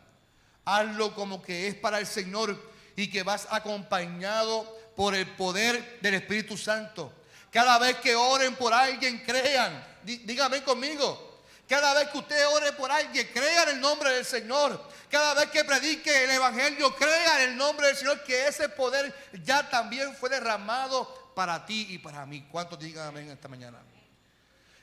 hazlo 0.67 1.15
como 1.15 1.41
que 1.41 1.67
es 1.67 1.75
para 1.77 1.99
el 1.99 2.07
Señor 2.07 2.61
y 2.95 3.11
que 3.11 3.23
vas 3.23 3.49
acompañado 3.51 4.71
por 4.95 5.15
el 5.15 5.27
poder 5.35 5.99
del 6.03 6.13
Espíritu 6.13 6.59
Santo. 6.59 7.22
Cada 7.53 7.79
vez 7.79 7.99
que 7.99 8.17
oren 8.17 8.57
por 8.57 8.73
alguien, 8.73 9.23
crean. 9.25 9.87
Dígame 10.03 10.65
conmigo 10.65 11.41
Cada 11.69 11.95
vez 11.95 12.09
que 12.09 12.19
usted 12.19 12.49
ore 12.49 12.73
por 12.73 12.91
alguien, 12.91 13.29
crea 13.33 13.65
en 13.65 13.69
el 13.71 13.81
nombre 13.81 14.11
del 14.11 14.25
Señor. 14.25 14.83
Cada 15.11 15.35
vez 15.35 15.51
que 15.51 15.63
predique 15.63 16.25
el 16.25 16.31
Evangelio, 16.31 16.95
crea 16.97 17.45
en 17.45 17.51
el 17.51 17.57
nombre 17.57 17.87
del 17.87 17.97
Señor 17.97 18.25
que 18.25 18.49
ese 18.49 18.71
poder 18.71 19.15
ya 19.45 19.69
también 19.69 20.15
fue 20.17 20.31
derramado 20.31 21.33
para 21.37 21.65
ti 21.65 21.89
y 21.91 21.99
para 21.99 22.25
mí. 22.27 22.47
¿Cuántos 22.51 22.79
digan 22.79 23.09
amén 23.09 23.31
esta 23.31 23.49
mañana? 23.49 23.79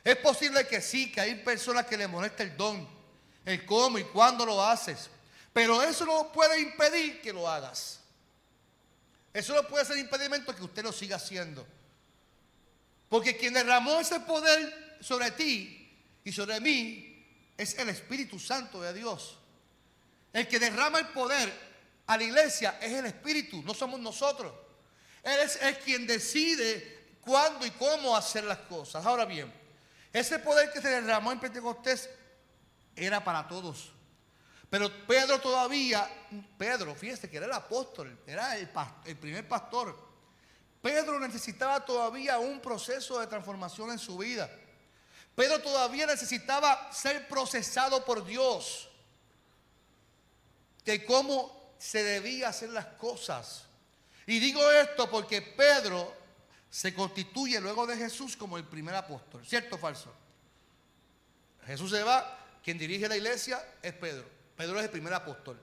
Es 0.02 0.16
posible 0.16 0.66
que 0.66 0.80
sí, 0.80 1.12
que 1.12 1.20
hay 1.20 1.34
personas 1.36 1.86
que 1.86 1.96
le 1.96 2.06
molesta 2.06 2.42
el 2.44 2.56
don, 2.56 2.88
el 3.44 3.66
cómo 3.66 3.98
y 3.98 4.04
cuándo 4.04 4.46
lo 4.46 4.64
haces. 4.64 5.10
Pero 5.52 5.82
eso 5.82 6.06
no 6.06 6.32
puede 6.32 6.60
impedir 6.60 7.20
que 7.20 7.32
lo 7.32 7.48
hagas. 7.48 8.00
Eso 9.34 9.54
no 9.54 9.64
puede 9.64 9.84
ser 9.84 9.98
impedimento 9.98 10.54
que 10.54 10.62
usted 10.62 10.84
lo 10.84 10.92
siga 10.92 11.16
haciendo. 11.16 11.66
Porque 13.10 13.36
quien 13.36 13.52
derramó 13.52 13.98
ese 14.00 14.20
poder 14.20 14.96
sobre 15.00 15.32
ti 15.32 15.92
y 16.22 16.32
sobre 16.32 16.60
mí 16.60 17.26
es 17.58 17.76
el 17.76 17.88
Espíritu 17.88 18.38
Santo 18.38 18.80
de 18.80 18.94
Dios. 18.94 19.36
El 20.32 20.46
que 20.46 20.60
derrama 20.60 21.00
el 21.00 21.08
poder 21.08 21.52
a 22.06 22.16
la 22.16 22.22
iglesia 22.22 22.78
es 22.80 22.92
el 22.92 23.06
Espíritu, 23.06 23.62
no 23.64 23.74
somos 23.74 23.98
nosotros. 23.98 24.54
Él 25.24 25.40
es, 25.40 25.56
es 25.56 25.78
quien 25.78 26.06
decide 26.06 27.16
cuándo 27.20 27.66
y 27.66 27.72
cómo 27.72 28.16
hacer 28.16 28.44
las 28.44 28.58
cosas. 28.58 29.04
Ahora 29.04 29.24
bien, 29.24 29.52
ese 30.12 30.38
poder 30.38 30.70
que 30.72 30.80
se 30.80 30.88
derramó 30.88 31.32
en 31.32 31.40
Pentecostés 31.40 32.08
era 32.94 33.24
para 33.24 33.48
todos. 33.48 33.90
Pero 34.70 34.88
Pedro 35.04 35.40
todavía, 35.40 36.08
Pedro, 36.56 36.94
fíjese 36.94 37.28
que 37.28 37.38
era 37.38 37.46
el 37.46 37.52
apóstol, 37.52 38.16
era 38.24 38.56
el, 38.56 38.68
el 39.04 39.16
primer 39.16 39.48
pastor. 39.48 40.09
Pedro 40.82 41.20
necesitaba 41.20 41.84
todavía 41.84 42.38
un 42.38 42.60
proceso 42.60 43.20
de 43.20 43.26
transformación 43.26 43.90
en 43.90 43.98
su 43.98 44.16
vida. 44.16 44.50
Pedro 45.34 45.60
todavía 45.60 46.06
necesitaba 46.06 46.92
ser 46.92 47.28
procesado 47.28 48.04
por 48.04 48.24
Dios. 48.24 48.88
De 50.84 51.04
cómo 51.04 51.74
se 51.78 52.02
debía 52.02 52.48
hacer 52.48 52.70
las 52.70 52.86
cosas. 52.86 53.64
Y 54.26 54.38
digo 54.38 54.70
esto 54.70 55.10
porque 55.10 55.42
Pedro 55.42 56.14
se 56.70 56.94
constituye 56.94 57.60
luego 57.60 57.86
de 57.86 57.96
Jesús 57.96 58.36
como 58.36 58.56
el 58.56 58.64
primer 58.64 58.94
apóstol. 58.94 59.44
¿Cierto 59.46 59.76
o 59.76 59.78
falso? 59.78 60.14
Jesús 61.66 61.90
se 61.90 62.02
va, 62.02 62.38
quien 62.62 62.78
dirige 62.78 63.08
la 63.08 63.16
iglesia 63.16 63.62
es 63.82 63.92
Pedro. 63.92 64.24
Pedro 64.56 64.78
es 64.78 64.84
el 64.84 64.90
primer 64.90 65.12
apóstol. 65.12 65.60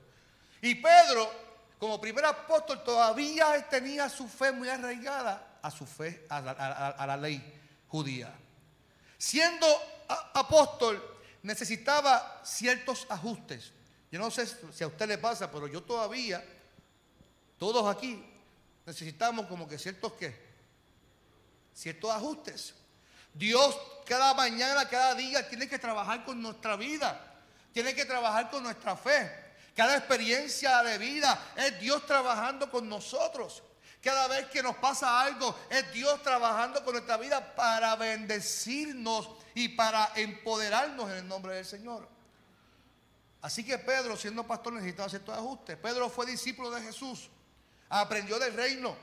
Y 0.62 0.76
Pedro, 0.76 1.32
como 1.80 2.02
primer 2.02 2.26
apóstol, 2.26 2.84
todavía 2.84 3.68
tenía 3.70 4.10
su 4.10 4.28
fe 4.28 4.52
muy 4.52 4.68
arraigada 4.68 5.60
a 5.62 5.70
su 5.70 5.86
fe, 5.86 6.26
a 6.30 7.06
la, 7.06 7.18
ley 7.18 7.42
judía. 7.88 8.34
Siendo 9.18 9.68
apóstol, 10.34 11.04
necesitaba 11.44 12.42
ciertos 12.44 13.06
ajustes. 13.10 13.72
Yo 14.12 14.20
no 14.20 14.32
sé 14.32 14.48
si 14.48 14.84
a 14.84 14.88
usted 14.88 15.08
le 15.08 15.18
pasa, 15.18 15.52
pero 15.52 15.68
yo 15.68 15.84
todavía, 15.84 16.44
todos 17.60 17.94
aquí, 17.96 18.24
necesitamos 18.86 19.46
como 19.48 19.68
que 19.68 19.78
ciertos 19.78 20.14
qué? 20.14 20.48
Ciertos 21.74 22.10
ajustes. 22.12 22.74
Dios 23.34 23.78
cada 24.08 24.34
mañana, 24.34 24.88
cada 24.90 25.14
día 25.14 25.48
tiene 25.48 25.68
que 25.68 25.78
trabajar 25.78 26.24
con 26.26 26.42
nuestra 26.42 26.76
vida. 26.76 27.24
Tiene 27.72 27.94
que 27.94 28.06
trabajar 28.06 28.50
con 28.50 28.64
nuestra 28.64 28.96
fe. 28.96 29.47
Cada 29.78 29.96
experiencia 29.96 30.82
de 30.82 30.98
vida 30.98 31.40
es 31.56 31.80
Dios 31.80 32.04
trabajando 32.08 32.72
con 32.72 32.90
nosotros. 32.90 33.62
Cada 34.02 34.28
vez 34.28 34.48
que 34.48 34.64
nos 34.64 34.76
pasa 34.78 35.22
algo, 35.22 35.56
es 35.70 35.94
Dios 35.94 36.20
trabajando 36.24 36.84
con 36.84 36.94
nuestra 36.94 37.16
vida 37.18 37.54
para 37.54 37.96
bendecirnos 37.96 39.30
y 39.54 39.70
para 39.70 40.14
empoderarnos 40.16 41.12
en 41.12 41.18
el 41.18 41.28
nombre 41.28 41.54
del 41.54 41.66
Señor. 41.66 42.10
Así 43.40 43.64
que 43.64 43.78
Pedro, 43.78 44.18
siendo 44.18 44.48
pastor, 44.48 44.74
necesitaba 44.74 45.10
ciertos 45.10 45.38
ajustes. 45.38 45.78
Pedro 45.78 46.10
fue 46.10 46.26
discípulo 46.26 46.72
de 46.72 46.82
Jesús, 46.82 47.30
aprendió 47.88 48.40
del 48.40 48.56
reino, 48.56 48.98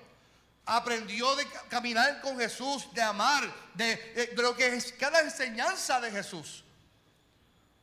aprendió 0.66 1.36
de 1.36 1.46
caminar 1.68 2.20
con 2.20 2.36
Jesús, 2.36 2.92
de 2.92 3.00
amar, 3.00 3.44
de, 3.74 3.94
de 4.34 4.42
lo 4.42 4.56
que 4.56 4.74
es 4.74 4.92
cada 4.94 5.20
enseñanza 5.20 6.00
de 6.00 6.10
Jesús. 6.10 6.64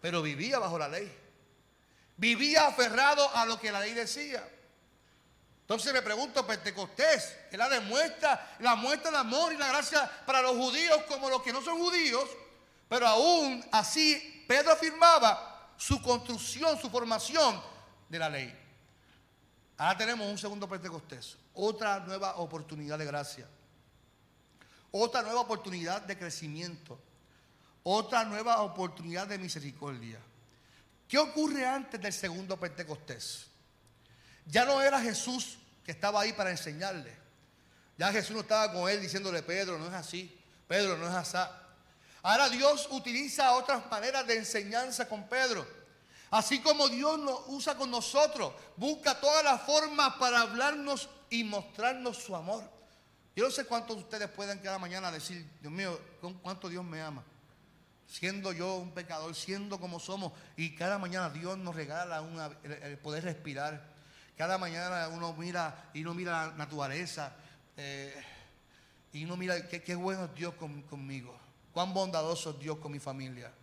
Pero 0.02 0.22
vivía 0.22 0.60
bajo 0.60 0.78
la 0.78 0.90
ley. 0.90 1.21
Vivía 2.22 2.68
aferrado 2.68 3.28
a 3.36 3.48
lo 3.48 3.60
que 3.60 3.72
la 3.72 3.80
ley 3.80 3.94
decía. 3.94 4.48
Entonces 5.62 5.92
me 5.92 6.04
pregunto, 6.04 6.46
Pentecostés, 6.46 7.36
es 7.51 7.58
la 7.58 7.68
demuestra, 7.68 8.58
la 8.60 8.75
muestra 8.75 9.10
de 9.10 9.18
amor 9.18 9.51
y 9.54 9.58
la 9.58 9.70
gracia 9.70 10.08
para 10.24 10.40
los 10.44 10.51
judíos 10.51 11.01
como 11.08 11.32
los 11.32 11.42
que 11.42 11.51
no 11.51 11.63
son 11.63 11.80
judíos, 11.80 12.30
pero 12.88 13.08
aún 13.08 13.66
así 13.72 14.46
Pedro 14.48 14.72
afirmaba 14.72 15.74
su 15.78 16.00
construcción, 16.04 16.80
su 16.80 16.92
formación 16.92 17.60
de 18.08 18.20
la 18.20 18.30
ley. 18.30 18.56
Ahora 19.78 19.98
tenemos 19.98 20.30
un 20.30 20.38
segundo 20.38 20.70
Pentecostés, 20.70 21.38
otra 21.56 22.01
nueva 22.01 22.36
oportunidad 22.36 23.00
de 23.00 23.06
gracia, 23.06 23.48
otra 24.92 25.24
nueva 25.24 25.42
oportunidad 25.42 26.04
de 26.04 26.20
crecimiento, 26.20 27.00
otra 27.82 28.25
nueva 28.25 28.62
oportunidad 28.62 29.25
de 29.25 29.40
misericordia. 29.40 30.20
¿Qué 31.12 31.18
ocurre 31.18 31.68
antes 31.68 32.00
del 32.00 32.13
segundo 32.13 32.58
Pentecostés? 32.58 33.48
Ya 34.46 34.63
no 34.63 34.82
era 34.82 35.01
Jesús 35.01 35.58
que 35.84 35.91
estaba 35.91 36.22
ahí 36.22 36.32
para 36.32 36.51
enseñarle. 36.51 37.13
Ya 37.98 38.13
Jesús 38.13 38.34
no 38.34 38.44
estaba 38.44 38.72
con 38.72 38.89
él 38.89 39.01
diciéndole, 39.01 39.44
Pedro, 39.44 39.77
no 39.77 39.88
es 39.88 39.94
así. 39.94 40.41
Pedro, 40.70 40.96
no 40.96 41.10
es 41.10 41.13
así. 41.13 41.36
Ahora 42.22 42.48
Dios 42.48 42.88
utiliza 42.91 43.51
otras 43.56 43.91
maneras 43.91 44.25
de 44.25 44.38
enseñanza 44.38 45.10
con 45.10 45.27
Pedro. 45.27 45.68
Así 46.30 46.62
como 46.62 46.88
Dios 46.88 47.20
nos 47.20 47.41
usa 47.48 47.75
con 47.75 47.91
nosotros, 47.91 48.53
busca 48.77 49.20
todas 49.20 49.44
las 49.44 49.63
formas 49.63 50.13
para 50.13 50.39
hablarnos 50.39 51.10
y 51.30 51.44
mostrarnos 51.44 52.24
su 52.24 52.34
amor. 52.38 52.63
Yo 53.36 53.44
no 53.44 53.51
sé 53.51 53.65
cuántos 53.65 53.98
de 53.98 54.03
ustedes 54.03 54.30
pueden 54.30 54.60
cada 54.60 54.80
mañana 54.80 55.12
decir, 55.12 55.46
Dios 55.60 55.74
mío, 55.74 56.00
cuánto 56.41 56.70
Dios 56.70 56.86
me 56.86 57.01
ama 57.01 57.22
siendo 58.12 58.51
yo 58.51 58.75
un 58.75 58.91
pecador, 58.91 59.34
siendo 59.34 59.80
como 59.80 59.98
somos, 59.98 60.34
y 60.58 60.75
cada 60.75 60.98
mañana 60.98 61.30
Dios 61.30 61.58
nos 61.58 61.74
regala 61.74 62.22
el, 62.63 62.98
poder 62.98 63.24
respirar. 63.24 63.89
Cada 64.38 64.58
mañana 64.58 65.08
uno 65.08 65.34
mira 65.34 65.89
y 65.94 66.01
uno 66.01 66.13
mira 66.13 66.48
la 66.48 66.53
naturaleza 66.56 67.34
eh, 67.77 68.13
y 69.13 69.24
uno 69.24 69.38
mira 69.38 69.65
qué, 69.68 69.96
bueno 69.96 70.25
es 70.25 70.36
Dios 70.36 70.53
conmigo, 70.89 71.38
cuán 71.72 71.94
bondadoso 71.94 72.50
es 72.51 72.60
Dios 72.60 72.80
con 72.80 72.91
mi 72.91 73.00
familia. 73.00 73.53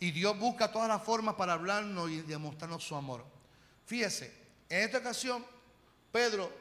Y 0.00 0.10
Dios 0.10 0.36
busca 0.36 0.72
todas 0.72 0.88
las 0.88 1.02
formas 1.02 1.36
para 1.36 1.52
hablarnos 1.52 2.10
y 2.10 2.22
demostrarnos 2.22 2.82
su 2.82 2.96
amor. 2.96 3.24
Fíjese, 3.86 4.32
en 4.68 4.82
esta 4.82 4.98
ocasión 4.98 5.44
Pedro 6.10 6.52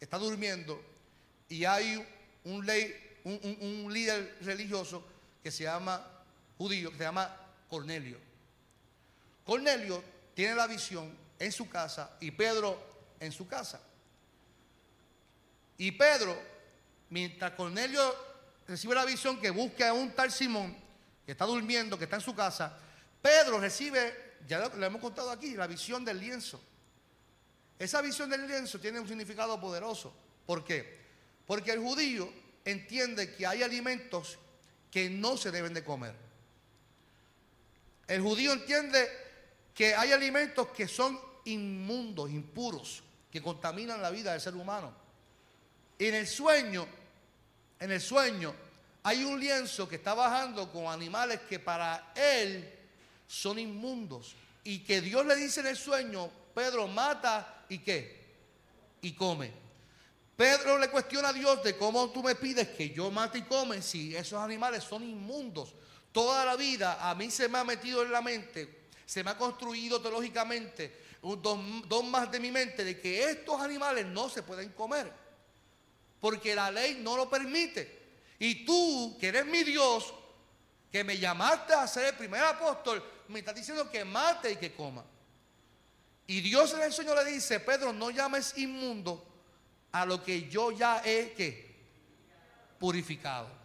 está 0.00 0.16
durmiendo 0.16 0.82
y 1.50 1.66
hay 1.66 2.02
un, 2.44 2.64
ley, 2.64 2.94
un 3.24 3.92
líder 3.92 4.38
religioso 4.40 5.06
que 5.42 5.50
se 5.50 5.64
llama 5.64 6.13
judío 6.58 6.90
que 6.90 6.98
se 6.98 7.04
llama 7.04 7.34
Cornelio. 7.68 8.18
Cornelio 9.44 10.02
tiene 10.34 10.54
la 10.54 10.66
visión 10.66 11.16
en 11.38 11.52
su 11.52 11.68
casa 11.68 12.16
y 12.20 12.30
Pedro 12.30 12.78
en 13.20 13.32
su 13.32 13.46
casa. 13.46 13.80
Y 15.76 15.92
Pedro, 15.92 16.36
mientras 17.10 17.52
Cornelio 17.52 18.14
recibe 18.66 18.94
la 18.94 19.04
visión 19.04 19.40
que 19.40 19.50
busca 19.50 19.88
a 19.88 19.92
un 19.92 20.12
tal 20.12 20.30
Simón, 20.30 20.76
que 21.26 21.32
está 21.32 21.44
durmiendo, 21.44 21.98
que 21.98 22.04
está 22.04 22.16
en 22.16 22.22
su 22.22 22.34
casa, 22.34 22.78
Pedro 23.20 23.58
recibe, 23.58 24.36
ya 24.46 24.68
lo, 24.68 24.84
hemos 24.84 25.00
contado 25.00 25.30
aquí, 25.30 25.54
la 25.54 25.66
visión 25.66 26.04
del 26.04 26.20
lienzo. 26.20 26.62
Esa 27.78 28.00
visión 28.02 28.30
del 28.30 28.46
lienzo 28.46 28.78
tiene 28.78 29.00
un 29.00 29.08
significado 29.08 29.60
poderoso. 29.60 30.14
¿Por 30.46 30.64
qué? 30.64 31.00
Porque 31.46 31.72
el 31.72 31.80
judío 31.80 32.30
entiende 32.64 33.34
que 33.34 33.46
hay 33.46 33.62
alimentos 33.62 34.38
que 34.90 35.10
no 35.10 35.36
se 35.36 35.50
deben 35.50 35.74
de 35.74 35.82
comer. 35.82 36.14
El 38.06 38.20
judío 38.20 38.52
entiende 38.52 39.08
que 39.74 39.94
hay 39.94 40.12
alimentos 40.12 40.68
que 40.68 40.86
son 40.86 41.18
inmundos, 41.44 42.30
impuros, 42.30 43.02
que 43.30 43.42
contaminan 43.42 44.00
la 44.00 44.10
vida 44.10 44.32
del 44.32 44.40
ser 44.40 44.54
humano. 44.54 44.92
Y 45.98 46.06
en 46.06 46.14
el 46.14 46.26
sueño, 46.26 46.86
en 47.80 47.90
el 47.90 48.00
sueño, 48.00 48.54
hay 49.02 49.24
un 49.24 49.38
lienzo 49.38 49.88
que 49.88 49.96
está 49.96 50.14
bajando 50.14 50.70
con 50.72 50.86
animales 50.86 51.40
que 51.48 51.58
para 51.58 52.12
él 52.14 52.72
son 53.26 53.58
inmundos. 53.58 54.34
Y 54.62 54.78
que 54.78 55.00
Dios 55.00 55.26
le 55.26 55.36
dice 55.36 55.60
en 55.60 55.66
el 55.66 55.76
sueño, 55.76 56.30
Pedro 56.54 56.88
mata 56.88 57.64
y 57.68 57.78
qué? 57.78 58.24
Y 59.02 59.12
come. 59.12 59.52
Pedro 60.36 60.78
le 60.78 60.88
cuestiona 60.88 61.28
a 61.28 61.32
Dios 61.32 61.62
de 61.62 61.76
cómo 61.76 62.10
tú 62.10 62.22
me 62.22 62.34
pides 62.34 62.68
que 62.68 62.90
yo 62.90 63.10
mate 63.10 63.38
y 63.38 63.42
come 63.42 63.82
si 63.82 64.16
esos 64.16 64.40
animales 64.40 64.82
son 64.82 65.02
inmundos. 65.02 65.74
Toda 66.14 66.44
la 66.44 66.54
vida 66.54 67.10
a 67.10 67.12
mí 67.16 67.28
se 67.28 67.48
me 67.48 67.58
ha 67.58 67.64
metido 67.64 68.04
en 68.04 68.12
la 68.12 68.22
mente, 68.22 68.86
se 69.04 69.24
me 69.24 69.32
ha 69.32 69.36
construido 69.36 70.00
teológicamente 70.00 71.02
dos, 71.32 72.04
más 72.04 72.30
de 72.30 72.38
mi 72.38 72.52
mente 72.52 72.84
de 72.84 73.00
que 73.00 73.24
estos 73.30 73.60
animales 73.60 74.06
no 74.06 74.28
se 74.28 74.44
pueden 74.44 74.68
comer. 74.70 75.12
Porque 76.20 76.54
la 76.54 76.70
ley 76.70 77.00
no 77.02 77.16
lo 77.16 77.28
permite. 77.28 78.02
Y 78.38 78.64
tú, 78.64 79.16
que 79.18 79.26
eres 79.26 79.44
mi 79.44 79.64
Dios, 79.64 80.14
que 80.92 81.02
me 81.02 81.18
llamaste 81.18 81.72
a 81.74 81.84
ser 81.88 82.06
el 82.06 82.14
primer 82.14 82.44
apóstol, 82.44 83.02
me 83.26 83.40
estás 83.40 83.56
diciendo 83.56 83.90
que 83.90 84.04
mate 84.04 84.52
y 84.52 84.56
que 84.56 84.72
coma. 84.72 85.04
Y 86.28 86.42
Dios 86.42 86.74
en 86.74 86.82
el 86.82 86.92
sueño 86.92 87.12
le 87.16 87.24
dice, 87.24 87.58
Pedro, 87.58 87.92
no 87.92 88.10
llames 88.10 88.56
inmundo 88.56 89.26
a 89.90 90.06
lo 90.06 90.22
que 90.22 90.48
yo 90.48 90.70
ya 90.70 91.02
he 91.04 91.32
¿qué? 91.32 91.74
purificado. 92.78 93.63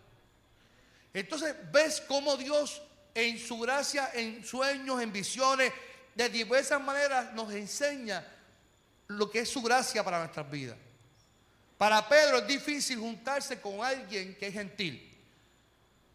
Entonces 1.13 1.55
ves 1.71 2.01
cómo 2.07 2.37
Dios 2.37 2.81
en 3.13 3.39
su 3.39 3.59
gracia, 3.59 4.11
en 4.13 4.43
sueños, 4.45 5.01
en 5.01 5.11
visiones, 5.11 5.73
de 6.15 6.29
diversas 6.29 6.81
maneras 6.81 7.33
nos 7.33 7.51
enseña 7.53 8.25
lo 9.07 9.29
que 9.29 9.39
es 9.39 9.49
su 9.49 9.61
gracia 9.61 10.03
para 10.03 10.19
nuestras 10.19 10.49
vidas. 10.49 10.77
Para 11.77 12.07
Pedro 12.07 12.39
es 12.39 12.47
difícil 12.47 12.99
juntarse 12.99 13.61
con 13.61 13.83
alguien 13.83 14.35
que 14.35 14.47
es 14.47 14.53
gentil. 14.53 15.09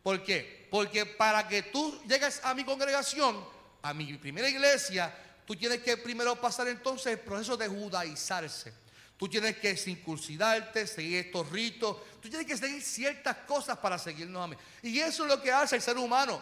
¿Por 0.03 0.23
qué? 0.23 0.69
Porque 0.71 1.07
para 1.07 1.49
que 1.49 1.63
tú 1.63 2.03
llegues 2.07 2.41
a 2.45 2.53
mi 2.55 2.65
congregación, 2.65 3.43
a 3.81 3.95
mi 3.95 4.13
primera 4.19 4.49
iglesia, 4.49 5.15
tú 5.47 5.57
tienes 5.57 5.81
que 5.81 5.97
primero 5.97 6.39
pasar 6.39 6.69
entonces 6.69 7.07
el 7.07 7.21
proceso 7.21 7.57
de 7.57 7.69
judaizarse. 7.69 8.75
Tú 9.17 9.29
tienes 9.29 9.57
que 9.57 9.77
circuncidarte, 9.77 10.87
seguir 10.87 11.27
estos 11.27 11.49
ritos. 11.51 11.97
Tú 12.25 12.31
tienes 12.31 12.47
que 12.47 12.57
seguir 12.57 12.83
ciertas 12.83 13.37
cosas 13.47 13.77
para 13.77 13.99
seguirnos 13.99 14.43
a 14.43 14.47
mí. 14.47 14.57
Y 14.81 14.99
eso 14.99 15.25
es 15.25 15.29
lo 15.29 15.43
que 15.43 15.53
hace 15.53 15.77
el 15.77 15.83
ser 15.83 15.99
humano. 15.99 16.41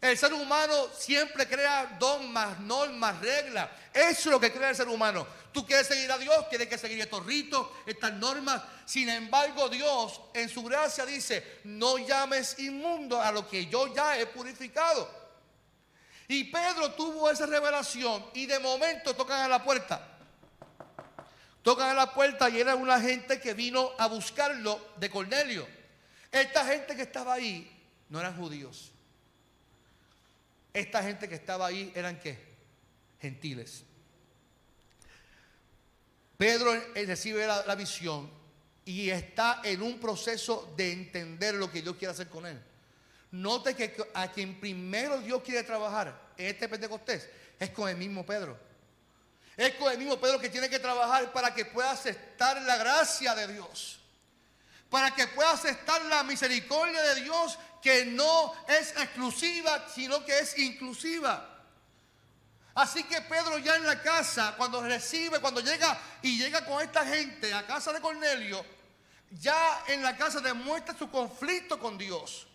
El 0.00 0.18
ser 0.18 0.32
humano 0.32 0.88
siempre 0.98 1.46
crea 1.46 1.96
dogmas, 2.00 2.58
normas, 2.58 3.20
reglas. 3.20 3.70
Eso 3.94 4.10
es 4.10 4.26
lo 4.26 4.40
que 4.40 4.50
crea 4.52 4.70
el 4.70 4.74
ser 4.74 4.88
humano. 4.88 5.24
Tú 5.52 5.64
quieres 5.64 5.86
seguir 5.86 6.10
a 6.10 6.18
Dios, 6.18 6.48
tienes 6.48 6.66
que 6.66 6.76
seguir 6.76 7.00
estos 7.00 7.24
ritos, 7.24 7.68
estas 7.86 8.12
normas. 8.14 8.60
Sin 8.84 9.08
embargo, 9.08 9.68
Dios 9.68 10.20
en 10.34 10.48
su 10.48 10.64
gracia 10.64 11.06
dice, 11.06 11.60
no 11.62 11.98
llames 11.98 12.58
inmundo 12.58 13.22
a 13.22 13.30
lo 13.30 13.48
que 13.48 13.66
yo 13.66 13.94
ya 13.94 14.18
he 14.18 14.26
purificado. 14.26 15.08
Y 16.26 16.42
Pedro 16.42 16.90
tuvo 16.94 17.30
esa 17.30 17.46
revelación 17.46 18.26
y 18.34 18.46
de 18.46 18.58
momento 18.58 19.14
tocan 19.14 19.42
a 19.42 19.48
la 19.48 19.62
puerta. 19.62 20.11
Tocan 21.62 21.90
a 21.90 21.94
la 21.94 22.12
puerta 22.12 22.50
y 22.50 22.60
era 22.60 22.74
una 22.74 23.00
gente 23.00 23.40
que 23.40 23.54
vino 23.54 23.92
a 23.98 24.08
buscarlo 24.08 24.94
de 24.96 25.08
Cornelio. 25.08 25.66
Esta 26.30 26.64
gente 26.66 26.96
que 26.96 27.02
estaba 27.02 27.34
ahí 27.34 27.70
no 28.08 28.18
eran 28.18 28.36
judíos. 28.36 28.90
Esta 30.72 31.02
gente 31.02 31.28
que 31.28 31.34
estaba 31.36 31.66
ahí 31.66 31.92
eran 31.94 32.18
qué? 32.18 32.38
Gentiles. 33.20 33.84
Pedro 36.36 36.72
recibe 36.94 37.46
la, 37.46 37.74
visión 37.76 38.28
y 38.84 39.10
está 39.10 39.60
en 39.62 39.80
un 39.80 40.00
proceso 40.00 40.74
de 40.76 40.90
entender 40.90 41.54
lo 41.54 41.70
que 41.70 41.82
Dios 41.82 41.94
quiere 41.96 42.10
hacer 42.10 42.28
con 42.28 42.46
él. 42.46 42.60
Note 43.30 43.76
que 43.76 43.94
a 44.14 44.32
quien 44.32 44.58
primero 44.58 45.20
Dios 45.20 45.42
quiere 45.42 45.62
trabajar 45.62 46.32
en 46.36 46.46
este 46.46 46.68
Pentecostés 46.68 47.28
es 47.60 47.70
con 47.70 47.88
el 47.88 47.96
mismo 47.96 48.26
Pedro. 48.26 48.58
Es 49.56 49.74
con 49.74 49.92
el 49.92 49.98
mismo 49.98 50.18
Pedro 50.18 50.40
que 50.40 50.48
tiene 50.48 50.68
que 50.68 50.78
trabajar 50.78 51.32
para 51.32 51.54
que 51.54 51.64
pueda 51.66 51.90
aceptar 51.90 52.60
la 52.62 52.76
gracia 52.76 53.34
de 53.34 53.48
Dios. 53.48 53.98
Para 54.88 55.14
que 55.14 55.26
pueda 55.28 55.50
aceptar 55.52 56.02
la 56.06 56.22
misericordia 56.22 57.00
de 57.02 57.22
Dios 57.22 57.58
que 57.82 58.04
no 58.06 58.54
es 58.68 58.90
exclusiva, 58.90 59.86
sino 59.92 60.24
que 60.24 60.38
es 60.38 60.58
inclusiva. 60.58 61.48
Así 62.74 63.02
que 63.04 63.20
Pedro 63.22 63.58
ya 63.58 63.76
en 63.76 63.86
la 63.86 64.00
casa, 64.00 64.54
cuando 64.56 64.80
recibe, 64.80 65.40
cuando 65.40 65.60
llega 65.60 65.98
y 66.22 66.38
llega 66.38 66.64
con 66.64 66.80
esta 66.80 67.04
gente 67.04 67.52
a 67.52 67.66
casa 67.66 67.92
de 67.92 68.00
Cornelio, 68.00 68.64
ya 69.30 69.84
en 69.88 70.02
la 70.02 70.16
casa 70.16 70.40
demuestra 70.40 70.96
su 70.96 71.10
conflicto 71.10 71.78
con 71.78 71.98
Dios. 71.98 72.46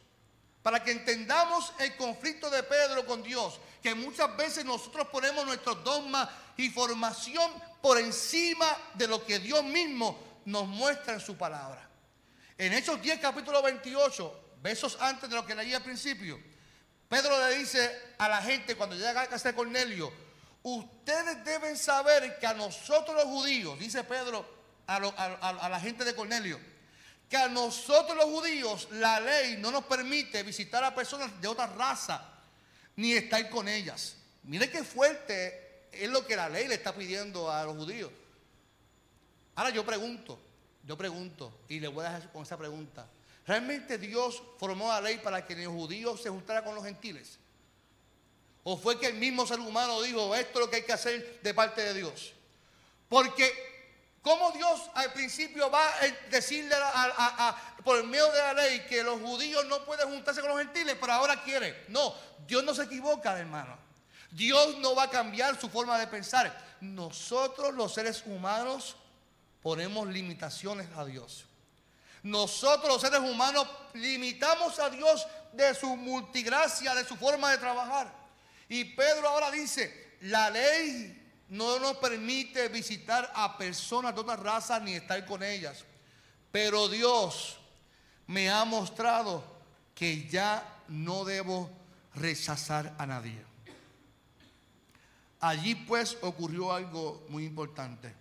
Para 0.63 0.83
que 0.83 0.91
entendamos 0.91 1.71
el 1.79 1.95
conflicto 1.97 2.49
de 2.49 2.63
Pedro 2.63 3.05
con 3.05 3.21
Dios, 3.21 3.59
que 3.87 3.95
muchas 3.95 4.35
veces 4.35 4.65
nosotros 4.65 5.07
ponemos 5.07 5.45
nuestros 5.45 5.81
dogmas 5.81 6.27
y 6.57 6.69
formación 6.69 7.49
por 7.81 7.97
encima 7.97 8.67
de 8.95 9.07
lo 9.07 9.25
que 9.25 9.39
Dios 9.39 9.63
mismo 9.63 10.41
nos 10.43 10.67
muestra 10.67 11.13
en 11.13 11.21
su 11.21 11.37
palabra. 11.37 11.87
En 12.57 12.73
Hechos 12.73 13.01
10, 13.01 13.21
capítulo 13.21 13.61
28, 13.63 14.57
versos 14.61 14.97
antes 14.99 15.29
de 15.29 15.37
lo 15.37 15.45
que 15.45 15.55
leí 15.55 15.73
al 15.73 15.83
principio, 15.83 16.37
Pedro 17.07 17.39
le 17.47 17.59
dice 17.59 18.13
a 18.17 18.27
la 18.27 18.41
gente 18.41 18.75
cuando 18.75 18.97
llega 18.97 19.21
a 19.21 19.27
casa 19.27 19.51
de 19.51 19.55
Cornelio, 19.55 20.11
ustedes 20.63 21.45
deben 21.45 21.77
saber 21.77 22.39
que 22.39 22.45
a 22.45 22.53
nosotros 22.53 23.15
los 23.15 23.23
judíos, 23.23 23.79
dice 23.79 24.03
Pedro 24.03 24.45
a, 24.85 24.97
a 24.97 25.69
la 25.69 25.79
gente 25.79 26.03
de 26.03 26.13
Cornelio, 26.13 26.59
que 27.29 27.37
a 27.37 27.47
nosotros 27.47 28.17
los 28.17 28.25
judíos 28.25 28.89
la 28.91 29.21
ley 29.21 29.55
no 29.59 29.71
nos 29.71 29.85
permite 29.85 30.43
visitar 30.43 30.83
a 30.83 30.93
personas 30.93 31.39
de 31.39 31.47
otra 31.47 31.67
raza 31.67 32.33
ni 32.97 33.13
estar 33.13 33.49
con 33.49 33.67
ellas. 33.69 34.15
Mire 34.43 34.69
qué 34.69 34.83
fuerte 34.83 35.87
es 35.91 36.09
lo 36.09 36.25
que 36.25 36.35
la 36.35 36.49
ley 36.49 36.67
le 36.67 36.75
está 36.75 36.93
pidiendo 36.93 37.49
a 37.49 37.63
los 37.63 37.77
judíos. 37.77 38.11
Ahora 39.55 39.69
yo 39.69 39.85
pregunto, 39.85 40.39
yo 40.83 40.97
pregunto, 40.97 41.51
y 41.69 41.79
le 41.79 41.87
voy 41.87 42.05
a 42.05 42.09
dejar 42.09 42.31
con 42.31 42.43
esa 42.43 42.57
pregunta. 42.57 43.07
¿Realmente 43.45 43.97
Dios 43.97 44.43
formó 44.59 44.89
la 44.89 45.01
ley 45.01 45.17
para 45.17 45.45
que 45.45 45.55
los 45.55 45.73
judíos 45.73 46.21
se 46.21 46.29
juntaran 46.29 46.63
con 46.63 46.75
los 46.75 46.83
gentiles? 46.83 47.39
¿O 48.63 48.77
fue 48.77 48.99
que 48.99 49.07
el 49.07 49.15
mismo 49.15 49.47
ser 49.47 49.59
humano 49.59 50.01
dijo, 50.01 50.35
esto 50.35 50.59
es 50.59 50.65
lo 50.65 50.69
que 50.69 50.77
hay 50.77 50.83
que 50.83 50.93
hacer 50.93 51.39
de 51.41 51.53
parte 51.53 51.81
de 51.81 51.93
Dios? 51.93 52.33
Porque, 53.07 53.66
¿cómo 54.27 54.51
Dios 54.51 54.81
al 54.93 55.13
principio 55.13 55.71
va 55.71 55.87
a 55.87 56.07
decirle 56.29 56.75
por 57.81 57.97
el 57.97 58.07
medio 58.07 58.29
de 58.29 58.39
la 58.39 58.53
ley 58.55 58.81
que 58.81 59.01
los 59.01 59.21
judíos 59.21 59.65
no 59.67 59.85
pueden 59.85 60.09
juntarse 60.09 60.41
con 60.41 60.49
los 60.49 60.59
gentiles, 60.59 60.97
pero 60.99 61.13
ahora 61.13 61.41
quiere? 61.43 61.85
No, 61.87 62.13
Dios 62.45 62.61
no 62.65 62.75
se 62.75 62.83
equivoca, 62.83 63.39
hermano. 63.39 63.77
Dios 64.29 64.79
no 64.79 64.93
va 64.95 65.03
a 65.03 65.09
cambiar 65.09 65.57
su 65.57 65.69
forma 65.69 65.97
de 65.97 66.07
pensar. 66.07 66.53
Nosotros 66.81 67.73
los 67.73 67.93
seres 67.93 68.23
humanos 68.25 68.97
ponemos 69.63 70.05
limitaciones 70.09 70.89
a 70.97 71.05
Dios. 71.05 71.45
Nosotros 72.21 72.89
los 72.89 73.01
seres 73.01 73.21
humanos 73.21 73.65
limitamos 73.93 74.77
a 74.79 74.89
Dios 74.89 75.25
de 75.53 75.73
su 75.73 75.95
multigracia, 75.95 76.93
de 76.93 77.05
su 77.05 77.15
forma 77.15 77.49
de 77.51 77.59
trabajar. 77.59 78.13
Y 78.67 78.83
Pedro 78.83 79.29
ahora 79.29 79.49
dice, 79.51 80.17
la 80.19 80.49
ley 80.49 81.26
no 81.49 81.79
nos 81.79 81.97
permite 81.97 82.67
visitar 82.69 83.31
a 83.33 83.57
personas 83.57 84.13
de 84.13 84.21
otra 84.21 84.35
raza 84.35 84.79
ni 84.79 84.93
estar 84.93 85.25
con 85.25 85.43
ellas. 85.43 85.85
Pero 86.51 86.87
Dios 86.87 87.57
me 88.27 88.49
ha 88.49 88.65
mostrado 88.65 89.43
que 89.95 90.27
ya 90.27 90.81
no 90.87 91.25
debo 91.25 91.69
rechazar 92.15 92.95
a 92.97 93.05
nadie. 93.05 93.47
Allí 95.39 95.75
pues 95.75 96.17
ocurrió 96.21 96.73
algo 96.73 97.25
muy 97.29 97.45
importante. 97.45 98.13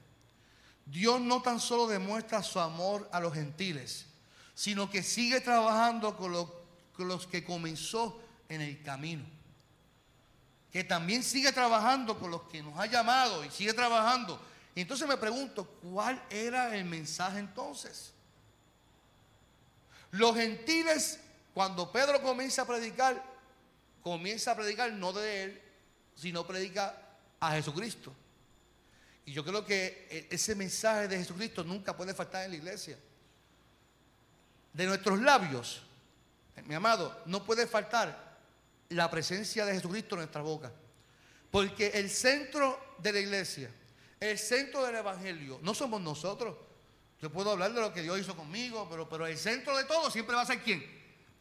Dios 0.84 1.20
no 1.20 1.42
tan 1.42 1.58
solo 1.58 1.88
demuestra 1.88 2.42
su 2.42 2.60
amor 2.60 3.08
a 3.12 3.18
los 3.20 3.34
gentiles, 3.34 4.06
sino 4.54 4.88
que 4.88 5.02
sigue 5.02 5.40
trabajando 5.40 6.16
con, 6.16 6.32
los 7.08 7.26
que 7.26 7.44
comenzó 7.44 8.20
en 8.48 8.60
el 8.60 8.82
camino. 8.82 9.24
Que 10.72 10.84
también 10.84 11.22
sigue 11.22 11.52
trabajando 11.52 12.18
con 12.18 12.30
los 12.30 12.42
que 12.42 12.62
nos 12.62 12.78
ha 12.78 12.86
llamado 12.86 13.44
y 13.44 13.50
sigue 13.50 13.72
trabajando. 13.72 14.40
Y 14.74 14.82
entonces 14.82 15.08
me 15.08 15.16
pregunto, 15.16 15.64
¿cuál 15.64 16.22
era 16.28 16.76
el 16.76 16.84
mensaje 16.84 17.38
entonces? 17.38 18.12
Los 20.10 20.36
gentiles, 20.36 21.18
cuando 21.54 21.90
Pedro 21.90 22.22
comienza 22.22 22.62
a 22.62 22.66
predicar, 22.66 23.22
comienza 24.02 24.52
a 24.52 24.56
predicar 24.56 24.92
no 24.92 25.12
de 25.12 25.44
él, 25.44 25.62
sino 26.14 26.46
predica 26.46 26.94
a 27.40 27.52
Jesucristo. 27.52 28.12
Y 29.24 29.32
yo 29.32 29.44
creo 29.44 29.64
que 29.64 30.06
e, 30.10 30.28
ese 30.30 30.54
mensaje 30.54 31.08
de 31.08 31.18
Jesucristo 31.18 31.64
nunca 31.64 31.96
puede 31.96 32.14
faltar 32.14 32.44
en 32.44 32.52
la 32.52 32.56
iglesia. 32.56 32.98
De 34.72 34.86
nuestros 34.86 35.20
labios, 35.20 35.82
mi 36.64 36.74
amado, 36.74 37.22
no 37.26 37.44
puede 37.44 37.66
faltar 37.66 38.25
la 38.90 39.10
presencia 39.10 39.64
de 39.64 39.74
Jesucristo 39.74 40.14
en 40.14 40.20
nuestra 40.20 40.42
boca. 40.42 40.72
Porque 41.50 41.88
el 41.94 42.10
centro 42.10 42.96
de 42.98 43.12
la 43.12 43.20
iglesia, 43.20 43.70
el 44.20 44.38
centro 44.38 44.84
del 44.84 44.96
evangelio, 44.96 45.58
no 45.62 45.74
somos 45.74 46.00
nosotros. 46.00 46.56
Yo 47.20 47.30
puedo 47.30 47.52
hablar 47.52 47.72
de 47.72 47.80
lo 47.80 47.92
que 47.92 48.02
Dios 48.02 48.18
hizo 48.20 48.36
conmigo, 48.36 48.86
pero, 48.90 49.08
pero 49.08 49.26
el 49.26 49.38
centro 49.38 49.76
de 49.76 49.84
todo 49.84 50.10
siempre 50.10 50.36
va 50.36 50.42
a 50.42 50.46
ser 50.46 50.62
quién? 50.62 50.84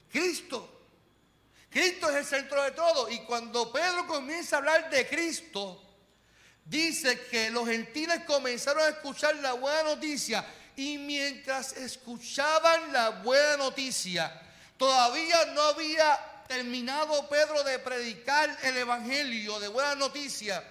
Cristo. 0.09 0.71
Cristo 1.69 2.09
es 2.09 2.15
el 2.15 2.25
centro 2.25 2.63
de 2.63 2.71
todo. 2.71 3.09
Y 3.09 3.19
cuando 3.25 3.71
Pedro 3.71 4.07
comienza 4.07 4.55
a 4.55 4.59
hablar 4.59 4.89
de 4.89 5.05
Cristo, 5.07 5.81
dice 6.63 7.19
que 7.29 7.51
los 7.51 7.67
gentiles 7.67 8.21
comenzaron 8.25 8.83
a 8.83 8.89
escuchar 8.89 9.35
la 9.37 9.53
buena 9.53 9.83
noticia 9.83 10.45
y 10.75 10.97
mientras 10.97 11.73
escuchaban 11.73 12.91
la 12.91 13.09
buena 13.09 13.57
noticia, 13.57 14.41
todavía 14.77 15.45
no 15.53 15.61
había 15.61 16.34
terminado 16.47 17.27
Pedro 17.29 17.63
de 17.63 17.79
predicar 17.79 18.57
el 18.63 18.77
evangelio 18.77 19.59
de 19.59 19.67
buena 19.67 19.95
noticia. 19.95 20.63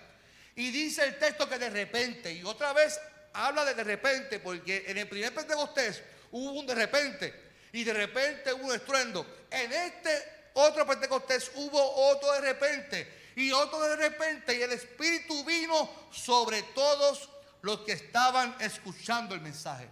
Y 0.57 0.71
dice 0.71 1.05
el 1.05 1.19
texto 1.19 1.49
que 1.49 1.59
de 1.59 1.71
repente, 1.71 2.33
y 2.33 2.45
otra 2.45 2.73
vez 2.73 3.01
habla 3.33 3.65
de 3.65 3.75
de 3.75 3.85
repente, 3.85 4.39
porque 4.39 4.85
en 4.87 4.99
el 4.99 5.09
primer 5.09 5.35
Pentecostés 5.35 6.03
hubo 6.31 6.53
un 6.53 6.67
de 6.67 6.75
repente, 6.75 7.53
y 7.73 7.83
de 7.83 7.93
repente 7.93 8.53
hubo 8.53 8.67
un 8.67 8.75
estruendo. 8.75 9.27
En 9.51 9.73
este 9.73 10.35
otro 10.55 10.87
Pentecostés, 10.87 11.51
hubo 11.57 12.11
otro 12.11 12.33
de 12.33 12.41
repente 12.41 13.25
y 13.37 13.51
otro 13.53 13.81
de 13.81 13.97
repente 13.97 14.57
y 14.57 14.63
el 14.63 14.73
Espíritu 14.73 15.45
vino 15.45 15.91
sobre 16.13 16.63
todos 16.63 17.29
los 17.63 17.81
que 17.81 17.93
estaban 17.93 18.57
escuchando 18.61 19.35
el 19.35 19.41
mensaje. 19.41 19.89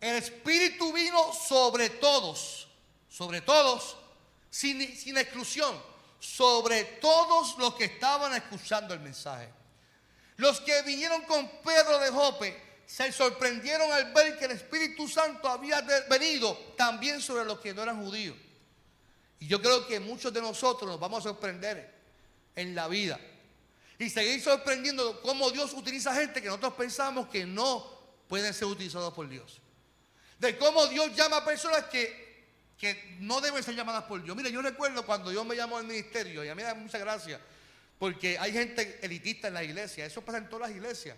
El 0.00 0.16
Espíritu 0.16 0.92
vino 0.92 1.32
sobre 1.32 1.90
todos, 1.90 2.68
sobre 3.12 3.42
todos, 3.42 3.96
sin, 4.48 4.96
sin 4.96 5.18
exclusión, 5.18 5.78
sobre 6.18 6.84
todos 6.84 7.58
los 7.58 7.74
que 7.74 7.84
estaban 7.84 8.32
escuchando 8.34 8.94
el 8.94 9.00
mensaje. 9.00 9.50
Los 10.36 10.60
que 10.60 10.80
vinieron 10.82 11.22
con 11.22 11.46
Pedro 11.62 11.98
de 11.98 12.10
Jope 12.10 12.80
se 12.86 13.12
sorprendieron 13.12 13.92
al 13.92 14.12
ver 14.14 14.38
que 14.38 14.46
el 14.46 14.52
Espíritu 14.52 15.06
Santo 15.06 15.46
había 15.48 15.82
venido 16.08 16.56
también 16.76 17.20
sobre 17.20 17.44
los 17.44 17.60
que 17.60 17.74
no 17.74 17.82
eran 17.82 18.02
judíos. 18.02 18.36
Y 19.40 19.46
yo 19.46 19.60
creo 19.60 19.86
que 19.86 20.00
muchos 20.00 20.32
de 20.32 20.40
nosotros 20.40 20.90
nos 20.90 20.98
vamos 20.98 21.20
a 21.20 21.28
sorprender 21.28 21.92
en 22.56 22.74
la 22.74 22.88
vida. 22.88 23.20
Y 23.98 24.08
seguir 24.08 24.40
sorprendiendo 24.40 25.20
cómo 25.20 25.50
Dios 25.50 25.74
utiliza 25.74 26.14
gente 26.14 26.40
que 26.40 26.48
nosotros 26.48 26.74
pensamos 26.74 27.28
que 27.28 27.44
no 27.44 27.90
pueden 28.26 28.54
ser 28.54 28.68
utilizados 28.68 29.12
por 29.12 29.28
Dios. 29.28 29.60
De 30.38 30.56
cómo 30.56 30.86
Dios 30.86 31.14
llama 31.14 31.38
a 31.38 31.44
personas 31.44 31.84
que, 31.84 32.31
que 32.82 33.16
no 33.20 33.40
deben 33.40 33.62
ser 33.62 33.76
llamadas 33.76 34.02
por 34.02 34.20
Dios. 34.20 34.36
Mire, 34.36 34.50
yo 34.50 34.60
recuerdo 34.60 35.06
cuando 35.06 35.30
Dios 35.30 35.46
me 35.46 35.54
llamó 35.54 35.78
al 35.78 35.84
ministerio, 35.84 36.44
y 36.44 36.48
a 36.48 36.54
mí 36.56 36.62
me 36.62 36.66
da 36.66 36.74
mucha 36.74 36.98
gracia, 36.98 37.40
porque 37.96 38.36
hay 38.36 38.50
gente 38.50 38.98
elitista 39.00 39.46
en 39.46 39.54
la 39.54 39.62
iglesia. 39.62 40.04
Eso 40.04 40.20
pasa 40.22 40.38
en 40.38 40.48
todas 40.48 40.68
las 40.68 40.76
iglesias. 40.76 41.16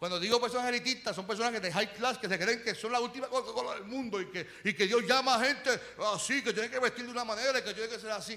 Cuando 0.00 0.18
digo 0.18 0.40
personas 0.40 0.68
elitistas, 0.68 1.14
son 1.14 1.24
personas 1.24 1.52
que 1.52 1.60
de 1.60 1.72
high 1.72 1.94
class 1.94 2.18
que 2.18 2.28
se 2.28 2.36
creen 2.36 2.60
que 2.60 2.74
son 2.74 2.90
la 2.90 2.98
última 2.98 3.28
cosa 3.28 3.76
del 3.76 3.84
mundo 3.84 4.20
y 4.20 4.26
que, 4.32 4.48
y 4.64 4.74
que 4.74 4.88
Dios 4.88 5.06
llama 5.06 5.36
a 5.36 5.44
gente 5.44 5.70
así, 6.12 6.42
que 6.42 6.52
tiene 6.52 6.68
que 6.68 6.80
vestir 6.80 7.04
de 7.04 7.12
una 7.12 7.24
manera 7.24 7.56
y 7.60 7.62
que 7.62 7.72
tiene 7.72 7.88
que 7.88 8.00
ser 8.00 8.10
así. 8.10 8.36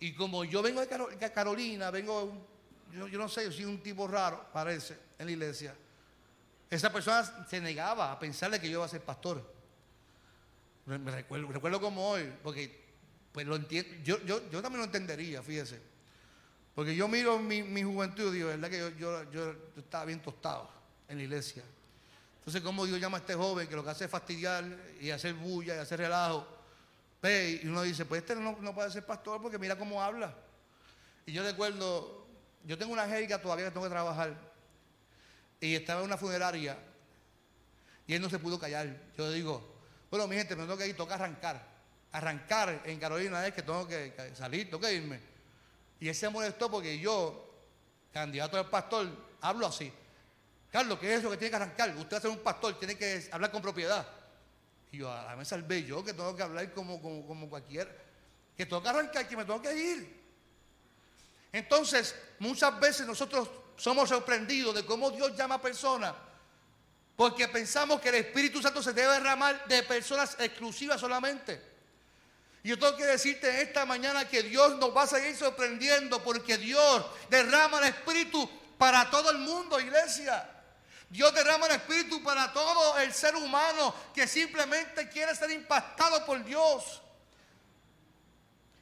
Y 0.00 0.12
como 0.14 0.42
yo 0.42 0.62
vengo 0.62 0.80
de 0.80 1.30
Carolina, 1.32 1.92
vengo, 1.92 2.48
yo, 2.92 3.06
no 3.06 3.28
sé, 3.28 3.44
yo 3.44 3.52
soy 3.52 3.64
un 3.64 3.80
tipo 3.80 4.08
raro, 4.08 4.44
parece, 4.52 4.98
en 5.20 5.26
la 5.26 5.30
iglesia. 5.30 5.72
Esa 6.68 6.92
persona 6.92 7.46
se 7.48 7.60
negaba 7.60 8.10
a 8.10 8.18
pensarle 8.18 8.60
que 8.60 8.66
yo 8.66 8.78
iba 8.78 8.84
a 8.84 8.88
ser 8.88 9.02
pastor. 9.02 9.59
Me, 10.98 11.10
recuerdo, 11.10 11.52
recuerdo 11.52 11.80
como 11.80 12.10
hoy, 12.10 12.32
porque 12.42 12.80
pues 13.30 13.46
lo 13.46 13.54
entiendo, 13.54 13.90
yo, 14.02 14.20
yo, 14.24 14.50
yo 14.50 14.60
también 14.60 14.80
lo 14.80 14.86
entendería, 14.86 15.40
fíjese. 15.40 15.80
Porque 16.74 16.96
yo 16.96 17.06
miro 17.06 17.38
mi, 17.38 17.62
mi 17.62 17.82
juventud 17.82 18.32
y 18.32 18.38
digo, 18.38 18.48
¿verdad 18.48 18.68
que 18.70 18.92
yo, 18.98 19.30
yo, 19.30 19.54
estaba 19.76 20.04
bien 20.04 20.20
tostado 20.20 20.68
en 21.08 21.18
la 21.18 21.22
iglesia? 21.22 21.62
Entonces, 22.38 22.60
¿cómo 22.62 22.86
Dios 22.86 22.98
llama 22.98 23.18
a 23.18 23.20
este 23.20 23.34
joven 23.34 23.68
que 23.68 23.76
lo 23.76 23.84
que 23.84 23.90
hace 23.90 24.06
es 24.06 24.10
fastidiar 24.10 24.64
y 25.00 25.10
hacer 25.10 25.34
bulla 25.34 25.76
y 25.76 25.78
hacer 25.78 26.00
relajo? 26.00 26.46
Y 27.22 27.68
uno 27.68 27.82
dice, 27.82 28.04
pues 28.04 28.22
este 28.22 28.34
no, 28.34 28.74
puede 28.74 28.90
ser 28.90 29.04
pastor 29.04 29.40
porque 29.40 29.58
mira 29.58 29.76
cómo 29.76 30.02
habla. 30.02 30.34
Y 31.26 31.32
yo 31.32 31.44
recuerdo, 31.44 32.26
yo 32.64 32.78
tengo 32.78 32.92
una 32.92 33.06
jerga 33.06 33.40
todavía 33.40 33.66
que 33.66 33.70
tengo 33.70 33.86
que 33.86 33.90
trabajar. 33.90 34.34
Y 35.60 35.74
estaba 35.76 36.00
en 36.00 36.06
una 36.06 36.16
funeraria 36.16 36.78
y 38.06 38.14
él 38.14 38.22
no 38.22 38.30
se 38.30 38.40
pudo 38.40 38.58
callar. 38.58 39.00
Yo 39.16 39.30
digo, 39.30 39.69
bueno, 40.10 40.26
mi 40.26 40.36
gente, 40.36 40.56
me 40.56 40.62
tengo 40.62 40.76
que 40.76 40.88
ir, 40.88 40.96
toca 40.96 41.14
arrancar. 41.14 41.64
Arrancar 42.12 42.82
en 42.84 42.98
Carolina 42.98 43.46
es 43.46 43.54
que 43.54 43.62
tengo 43.62 43.86
que 43.86 44.32
salir, 44.34 44.66
tengo 44.66 44.80
que 44.80 44.92
irme. 44.92 45.20
Y 46.00 46.08
él 46.08 46.14
se 46.14 46.28
molestó 46.28 46.70
porque 46.70 46.98
yo, 46.98 47.48
candidato 48.12 48.58
al 48.58 48.68
pastor, 48.68 49.08
hablo 49.40 49.66
así. 49.66 49.92
Carlos, 50.72 50.98
¿qué 50.98 51.14
es 51.14 51.20
eso 51.20 51.30
que 51.30 51.36
tiene 51.36 51.50
que 51.50 51.56
arrancar? 51.56 51.96
Usted 51.96 52.12
va 52.12 52.18
a 52.18 52.20
ser 52.22 52.30
un 52.30 52.38
pastor, 52.38 52.78
tiene 52.78 52.96
que 52.96 53.28
hablar 53.30 53.50
con 53.52 53.62
propiedad. 53.62 54.06
Y 54.90 54.98
yo, 54.98 55.12
a 55.12 55.36
me 55.36 55.44
salvé 55.44 55.84
yo, 55.84 56.04
que 56.04 56.12
tengo 56.12 56.34
que 56.34 56.42
hablar 56.42 56.72
como, 56.72 57.00
como, 57.00 57.24
como 57.26 57.48
cualquiera. 57.48 57.90
Que 58.56 58.66
tengo 58.66 58.82
que 58.82 58.88
arrancar, 58.88 59.28
que 59.28 59.36
me 59.36 59.44
tengo 59.44 59.62
que 59.62 59.74
ir. 59.74 60.20
Entonces, 61.52 62.14
muchas 62.38 62.78
veces 62.80 63.06
nosotros 63.06 63.48
somos 63.76 64.08
sorprendidos 64.08 64.74
de 64.74 64.84
cómo 64.84 65.10
Dios 65.10 65.36
llama 65.36 65.56
a 65.56 65.62
personas. 65.62 66.14
Porque 67.20 67.48
pensamos 67.48 68.00
que 68.00 68.08
el 68.08 68.14
Espíritu 68.14 68.62
Santo 68.62 68.82
se 68.82 68.94
debe 68.94 69.12
derramar 69.12 69.66
de 69.68 69.82
personas 69.82 70.38
exclusivas 70.38 70.98
solamente. 70.98 71.60
Y 72.62 72.70
yo 72.70 72.78
tengo 72.78 72.96
que 72.96 73.04
decirte 73.04 73.60
esta 73.60 73.84
mañana 73.84 74.26
que 74.26 74.42
Dios 74.42 74.78
nos 74.78 74.96
va 74.96 75.02
a 75.02 75.06
seguir 75.06 75.36
sorprendiendo 75.36 76.24
porque 76.24 76.56
Dios 76.56 77.04
derrama 77.28 77.80
el 77.80 77.88
Espíritu 77.88 78.48
para 78.78 79.10
todo 79.10 79.32
el 79.32 79.36
mundo, 79.36 79.78
iglesia. 79.78 80.48
Dios 81.10 81.34
derrama 81.34 81.66
el 81.66 81.72
Espíritu 81.72 82.22
para 82.22 82.54
todo 82.54 82.96
el 82.96 83.12
ser 83.12 83.36
humano 83.36 83.94
que 84.14 84.26
simplemente 84.26 85.06
quiere 85.10 85.34
ser 85.36 85.50
impactado 85.50 86.24
por 86.24 86.42
Dios. 86.42 87.02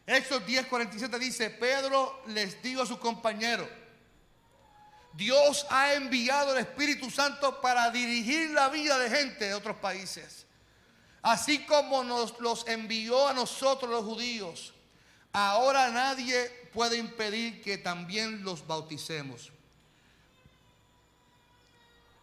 Éxodo 0.06 0.46
10:47 0.46 1.18
dice, 1.18 1.50
Pedro 1.50 2.22
les 2.26 2.62
dijo 2.62 2.82
a 2.82 2.86
sus 2.86 2.98
compañeros, 2.98 3.68
Dios 5.18 5.66
ha 5.68 5.94
enviado 5.94 6.52
el 6.52 6.60
Espíritu 6.60 7.10
Santo 7.10 7.60
para 7.60 7.90
dirigir 7.90 8.50
la 8.50 8.68
vida 8.68 8.96
de 9.00 9.10
gente 9.10 9.46
de 9.46 9.54
otros 9.54 9.76
países. 9.78 10.46
Así 11.22 11.64
como 11.64 12.04
nos 12.04 12.38
los 12.38 12.64
envió 12.68 13.26
a 13.26 13.34
nosotros 13.34 13.90
los 13.90 14.04
judíos, 14.04 14.72
ahora 15.32 15.90
nadie 15.90 16.48
puede 16.72 16.98
impedir 16.98 17.60
que 17.62 17.78
también 17.78 18.44
los 18.44 18.64
bauticemos. 18.64 19.50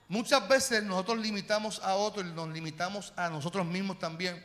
Muchas 0.08 0.47
veces 0.47 0.81
nosotros 0.81 1.17
limitamos 1.17 1.81
a 1.84 1.95
otros 1.95 2.25
y 2.25 2.29
nos 2.29 2.47
limitamos 2.47 3.12
a 3.17 3.27
nosotros 3.27 3.65
mismos 3.65 3.99
también 3.99 4.41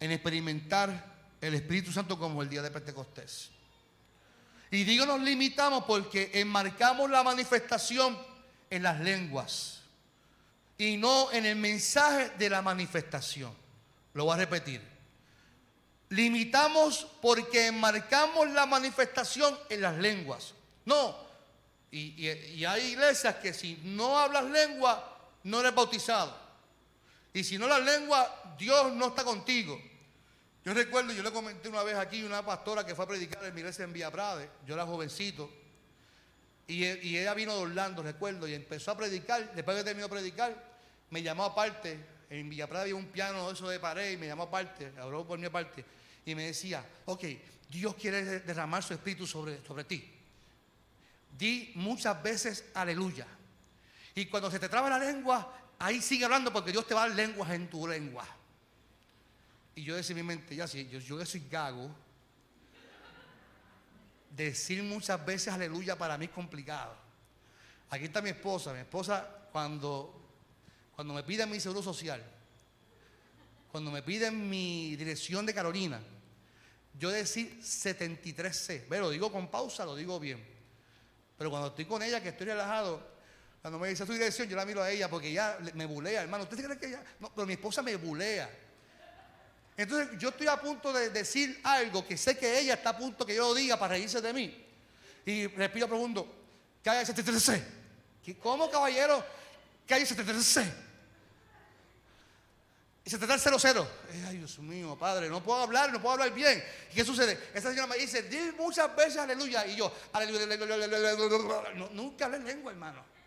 en 0.00 0.10
experimentar 0.10 1.04
el 1.42 1.52
Espíritu 1.52 1.92
Santo 1.92 2.18
como 2.18 2.40
el 2.40 2.48
día 2.48 2.62
de 2.62 2.70
Pentecostés. 2.70 3.57
Y 4.70 4.84
digo 4.84 5.06
nos 5.06 5.20
limitamos 5.20 5.84
porque 5.84 6.30
enmarcamos 6.34 7.10
la 7.10 7.22
manifestación 7.22 8.18
en 8.70 8.82
las 8.82 9.00
lenguas 9.00 9.80
y 10.78 10.96
no 10.96 11.32
en 11.32 11.44
el 11.44 11.56
mensaje 11.56 12.30
de 12.38 12.48
la 12.48 12.62
manifestación. 12.62 13.52
Lo 14.14 14.24
voy 14.24 14.34
a 14.34 14.38
repetir. 14.38 14.80
Limitamos 16.10 17.06
porque 17.20 17.66
enmarcamos 17.66 18.48
la 18.50 18.64
manifestación 18.64 19.58
en 19.68 19.82
las 19.82 19.96
lenguas. 19.96 20.54
No. 20.84 21.28
Y, 21.90 22.64
hay 22.64 22.92
iglesias 22.92 23.36
que 23.36 23.52
si 23.52 23.80
no 23.82 24.18
hablas 24.18 24.44
lengua, 24.44 25.18
no 25.42 25.60
eres 25.60 25.74
bautizado. 25.74 26.36
Y 27.32 27.44
si 27.44 27.58
no 27.58 27.64
hablas 27.64 27.82
lengua, 27.82 28.54
Dios 28.58 28.92
no 28.92 29.08
está 29.08 29.24
contigo. 29.24 29.80
Yo 30.68 30.74
recuerdo, 30.74 31.14
yo 31.14 31.22
le 31.22 31.32
comenté 31.32 31.70
una 31.70 31.82
vez 31.82 31.96
aquí 31.96 32.22
una 32.22 32.44
pastora 32.44 32.84
que 32.84 32.94
fue 32.94 33.06
a 33.06 33.08
predicar 33.08 33.42
en 33.42 33.54
mi 33.54 33.60
iglesia 33.60 33.86
en 33.86 33.92
Villa 33.94 34.10
Prade. 34.10 34.50
Yo 34.66 34.74
era 34.74 34.84
jovencito. 34.84 35.50
Y, 36.66 36.84
ella 36.84 37.32
vino 37.32 37.54
de 37.54 37.62
Orlando, 37.62 38.02
recuerdo, 38.02 38.46
y 38.46 38.52
empezó 38.52 38.90
a 38.90 38.96
predicar. 38.98 39.54
Después 39.54 39.78
de 39.78 39.82
terminó 39.82 40.08
de 40.08 40.14
predicar, 40.14 40.62
me 41.08 41.22
llamó 41.22 41.44
aparte, 41.44 41.98
en 42.28 42.50
Villaprada 42.50 42.82
había 42.82 42.96
un 42.96 43.06
piano 43.06 43.50
eso 43.50 43.66
de 43.66 43.80
pared 43.80 44.12
y 44.12 44.18
me 44.18 44.26
llamó 44.26 44.42
aparte, 44.42 44.92
habló 45.00 45.26
por 45.26 45.38
mi 45.38 45.46
aparte, 45.46 45.86
y 46.26 46.34
me 46.34 46.44
decía, 46.44 46.84
ok, 47.06 47.24
Dios 47.70 47.94
quiere 47.94 48.22
derramar 48.40 48.82
su 48.82 48.92
espíritu 48.92 49.26
sobre, 49.26 49.64
sobre 49.64 49.84
ti. 49.84 50.06
Di 51.38 51.72
muchas 51.76 52.22
veces 52.22 52.66
aleluya. 52.74 53.26
Y 54.14 54.26
cuando 54.26 54.50
se 54.50 54.58
te 54.58 54.68
traba 54.68 54.90
la 54.90 54.98
lengua, 54.98 55.50
ahí 55.78 56.02
sigue 56.02 56.26
hablando 56.26 56.52
porque 56.52 56.72
Dios 56.72 56.86
te 56.86 56.92
va 56.92 57.04
a 57.04 57.08
dar 57.08 57.16
lenguas 57.16 57.52
en 57.52 57.70
tu 57.70 57.88
lengua. 57.88 58.26
Y 59.78 59.84
yo 59.84 59.94
decía 59.94 60.16
mi 60.16 60.24
mente, 60.24 60.56
ya 60.56 60.66
sí, 60.66 60.88
yo, 60.88 60.98
yo 60.98 61.24
soy 61.24 61.46
gago, 61.48 61.88
decir 64.30 64.82
muchas 64.82 65.24
veces 65.24 65.54
aleluya 65.54 65.96
para 65.96 66.18
mí 66.18 66.24
es 66.24 66.32
complicado. 66.32 66.96
Aquí 67.88 68.06
está 68.06 68.20
mi 68.20 68.30
esposa. 68.30 68.72
Mi 68.72 68.80
esposa, 68.80 69.24
cuando 69.52 70.18
cuando 70.96 71.14
me 71.14 71.22
piden 71.22 71.48
mi 71.48 71.60
seguro 71.60 71.80
social, 71.80 72.20
cuando 73.70 73.92
me 73.92 74.02
piden 74.02 74.50
mi 74.50 74.96
dirección 74.96 75.46
de 75.46 75.54
Carolina, 75.54 76.00
yo 76.98 77.10
decir 77.10 77.60
73C. 77.62 78.86
Pero 78.88 79.02
lo 79.02 79.10
digo 79.10 79.30
con 79.30 79.48
pausa, 79.48 79.84
lo 79.84 79.94
digo 79.94 80.18
bien. 80.18 80.44
Pero 81.36 81.50
cuando 81.50 81.68
estoy 81.68 81.84
con 81.84 82.02
ella, 82.02 82.20
que 82.20 82.30
estoy 82.30 82.48
relajado, 82.48 83.00
cuando 83.62 83.78
me 83.78 83.90
dice 83.90 84.04
su 84.04 84.12
dirección, 84.12 84.48
yo 84.48 84.56
la 84.56 84.64
miro 84.64 84.82
a 84.82 84.90
ella 84.90 85.08
porque 85.08 85.28
ella 85.28 85.56
me 85.74 85.86
bulea, 85.86 86.22
hermano. 86.22 86.42
¿Usted 86.42 86.64
cree 86.64 86.76
que 86.76 86.86
ella.? 86.86 87.04
No, 87.20 87.32
pero 87.32 87.46
mi 87.46 87.52
esposa 87.52 87.80
me 87.80 87.94
bulea. 87.94 88.50
Entonces 89.78 90.18
yo 90.18 90.30
estoy 90.30 90.48
a 90.48 90.60
punto 90.60 90.92
de 90.92 91.08
decir 91.10 91.60
algo 91.62 92.04
que 92.04 92.16
sé 92.16 92.36
que 92.36 92.58
ella 92.58 92.74
está 92.74 92.90
a 92.90 92.98
punto 92.98 93.24
que 93.24 93.36
yo 93.36 93.46
lo 93.48 93.54
diga 93.54 93.78
para 93.78 93.94
reírse 93.94 94.20
de 94.20 94.32
mí. 94.32 94.66
Y 95.24 95.46
respiro 95.46 95.86
profundo. 95.86 96.26
Calle 96.82 97.06
73C. 97.06 97.62
¿Cómo, 98.42 98.68
caballero? 98.68 99.24
Calle 99.86 100.04
73C. 100.04 100.68
Y 103.04 103.10
se 103.10 103.18
trata 103.18 103.34
el 103.34 103.40
00. 103.40 103.88
Ay, 104.26 104.38
Dios 104.38 104.58
mío, 104.58 104.96
Padre, 104.98 105.30
no 105.30 105.42
puedo 105.44 105.62
hablar, 105.62 105.92
no 105.92 106.02
puedo 106.02 106.14
hablar 106.14 106.34
bien. 106.34 106.62
¿Y 106.90 106.94
qué 106.96 107.04
sucede? 107.04 107.38
Esa 107.54 107.70
señora 107.70 107.86
me 107.86 107.98
dice, 107.98 108.22
di 108.24 108.50
muchas 108.58 108.94
veces 108.96 109.18
aleluya. 109.18 109.64
Y 109.64 109.76
yo, 109.76 109.92
aleluya, 110.12 110.44
nunca 111.94 112.24
hablé 112.24 112.40
lengua, 112.40 112.72
hermano. 112.72 113.17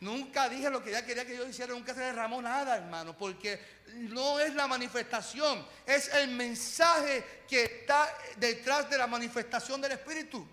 Nunca 0.00 0.48
dije 0.48 0.70
lo 0.70 0.82
que 0.82 0.90
ella 0.90 1.04
quería 1.04 1.26
que 1.26 1.36
yo 1.36 1.46
hiciera, 1.46 1.72
nunca 1.72 1.92
se 1.92 2.00
derramó 2.00 2.40
nada, 2.40 2.76
hermano, 2.76 3.18
porque 3.18 3.60
no 3.94 4.38
es 4.38 4.54
la 4.54 4.68
manifestación, 4.68 5.66
es 5.84 6.08
el 6.14 6.28
mensaje 6.28 7.42
que 7.48 7.64
está 7.64 8.16
detrás 8.36 8.88
de 8.88 8.96
la 8.96 9.08
manifestación 9.08 9.80
del 9.80 9.92
Espíritu. 9.92 10.46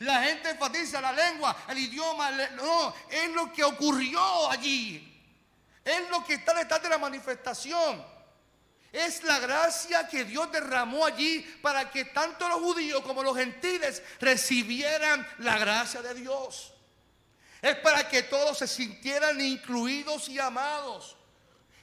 La 0.00 0.22
gente 0.22 0.50
enfatiza 0.50 1.00
la 1.00 1.12
lengua, 1.12 1.64
el 1.68 1.78
idioma, 1.78 2.30
no, 2.52 2.94
es 3.10 3.30
lo 3.30 3.52
que 3.52 3.64
ocurrió 3.64 4.50
allí. 4.50 5.06
Es 5.84 6.10
lo 6.10 6.24
que 6.24 6.34
está 6.34 6.54
detrás 6.54 6.82
de 6.82 6.88
la 6.88 6.98
manifestación. 6.98 8.04
Es 8.92 9.22
la 9.22 9.38
gracia 9.38 10.08
que 10.08 10.24
Dios 10.24 10.50
derramó 10.50 11.06
allí 11.06 11.40
para 11.62 11.90
que 11.90 12.06
tanto 12.06 12.48
los 12.48 12.58
judíos 12.58 13.02
como 13.02 13.22
los 13.22 13.36
gentiles 13.36 14.02
recibieran 14.20 15.26
la 15.38 15.58
gracia 15.58 16.02
de 16.02 16.14
Dios. 16.14 16.74
Es 17.62 17.76
para 17.76 18.08
que 18.08 18.22
todos 18.24 18.58
se 18.58 18.66
sintieran 18.66 19.40
incluidos 19.40 20.28
y 20.28 20.38
amados. 20.38 21.16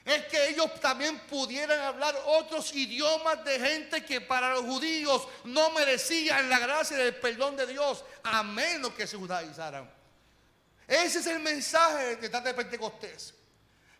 Es 0.04 0.24
que 0.24 0.48
ellos 0.48 0.80
también 0.80 1.18
pudieran 1.26 1.78
hablar 1.80 2.18
otros 2.24 2.74
idiomas 2.74 3.44
de 3.44 3.60
gente 3.60 4.04
que 4.04 4.22
para 4.22 4.54
los 4.54 4.62
judíos 4.62 5.28
no 5.44 5.70
merecían 5.70 6.48
la 6.48 6.58
gracia 6.58 6.96
del 6.96 7.14
perdón 7.16 7.56
de 7.56 7.66
Dios, 7.66 8.04
a 8.22 8.42
menos 8.42 8.94
que 8.94 9.06
se 9.06 9.18
judaizaran. 9.18 9.88
Ese 10.86 11.18
es 11.18 11.26
el 11.26 11.40
mensaje 11.40 12.16
de 12.16 12.28
de 12.28 12.54
Pentecostés. 12.54 13.34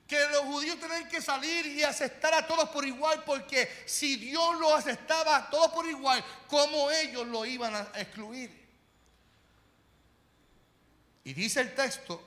Que 0.07 0.19
los 0.31 0.41
judíos 0.45 0.79
tienen 0.79 1.07
que 1.09 1.21
salir 1.21 1.67
y 1.67 1.83
aceptar 1.83 2.33
a 2.33 2.47
todos 2.47 2.71
por 2.71 2.87
igual, 2.87 3.23
porque 3.25 3.71
si 3.85 4.17
Dios 4.17 4.59
los 4.59 4.73
aceptaba 4.73 5.37
a 5.37 5.51
todos 5.51 5.71
por 5.73 5.87
igual, 5.87 6.25
¿cómo 6.49 6.91
ellos 6.91 7.27
lo 7.27 7.45
iban 7.45 7.75
a 7.75 7.81
excluir? 7.97 8.68
Y 11.29 11.35
dice 11.35 11.61
el 11.61 11.75
texto 11.75 12.23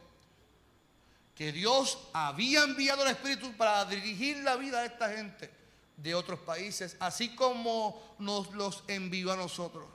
que 1.34 1.52
Dios 1.52 1.98
había 2.14 2.62
enviado 2.62 3.02
el 3.02 3.10
Espíritu 3.10 3.52
para 3.58 3.84
dirigir 3.86 4.38
la 4.44 4.56
vida 4.58 4.82
de 4.82 4.86
esta 4.86 5.10
gente 5.10 5.50
de 5.98 6.14
otros 6.14 6.40
países, 6.42 6.98
así 7.00 7.30
como 7.30 8.16
nos 8.20 8.54
los 8.54 8.84
envió 8.88 9.32
a 9.32 9.36
nosotros. 9.36 9.88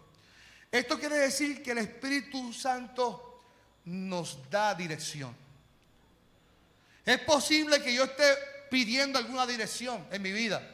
Esto 0.73 0.99
quiere 0.99 1.19
decir 1.19 1.63
que 1.63 1.71
el 1.71 1.79
Espíritu 1.79 2.53
Santo 2.53 3.45
nos 3.85 4.51
da 4.51 4.75
dirección. 4.75 5.33
Es 7.05 7.21
posible 7.21 7.81
que 7.81 7.95
yo 7.95 8.03
esté 8.03 8.25
pidiendo 8.73 9.21
alguna 9.21 9.47
dirección 9.47 10.05
en 10.11 10.21
mi 10.21 10.33
vida 10.33 10.69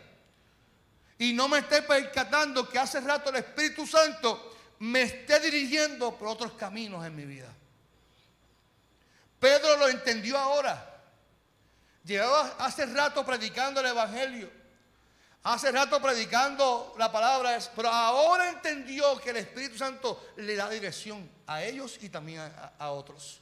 y 1.18 1.35
no 1.35 1.49
me 1.49 1.59
esté 1.59 1.83
percatando 1.83 2.66
que 2.66 2.79
hace 2.79 2.99
rato 3.03 3.29
el 3.29 3.37
Espíritu 3.37 3.87
Santo 3.87 4.57
me 4.79 5.03
esté 5.03 5.38
dirigiendo 5.38 6.16
por 6.16 6.29
otros 6.29 6.53
caminos 6.53 7.05
en 7.05 7.14
mi 7.14 7.27
vida. 7.27 7.55
Pedro 9.43 9.77
lo 9.77 9.89
entendió 9.89 10.39
ahora. 10.39 11.03
Llevaba 12.05 12.55
hace 12.61 12.87
rato 12.87 13.27
predicando 13.27 13.81
el 13.81 13.87
Evangelio. 13.87 14.49
Hace 15.43 15.73
rato 15.73 16.01
predicando 16.01 16.95
la 16.97 17.11
palabra, 17.11 17.59
pero 17.75 17.89
ahora 17.89 18.51
entendió 18.51 19.21
que 19.21 19.31
el 19.31 19.39
Espíritu 19.39 19.77
Santo 19.77 20.29
le 20.37 20.55
da 20.55 20.71
dirección 20.71 21.29
a 21.49 21.61
ellos 21.65 21.99
y 22.01 22.09
también 22.09 22.39
a, 22.39 22.75
a 22.79 22.93
otros. 22.93 23.41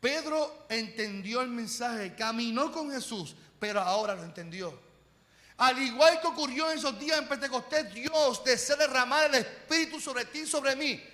Pedro 0.00 0.64
entendió 0.70 1.42
el 1.42 1.48
mensaje, 1.48 2.14
caminó 2.14 2.72
con 2.72 2.90
Jesús, 2.90 3.36
pero 3.60 3.82
ahora 3.82 4.14
lo 4.14 4.22
entendió. 4.22 4.80
Al 5.58 5.78
igual 5.78 6.22
que 6.22 6.28
ocurrió 6.28 6.70
en 6.70 6.78
esos 6.78 6.98
días 6.98 7.18
en 7.18 7.28
Pentecostés, 7.28 7.92
Dios 7.92 8.42
desea 8.42 8.76
derramar 8.76 9.26
el 9.26 9.34
Espíritu 9.34 10.00
sobre 10.00 10.24
ti 10.24 10.38
y 10.38 10.46
sobre 10.46 10.74
mí 10.74 11.04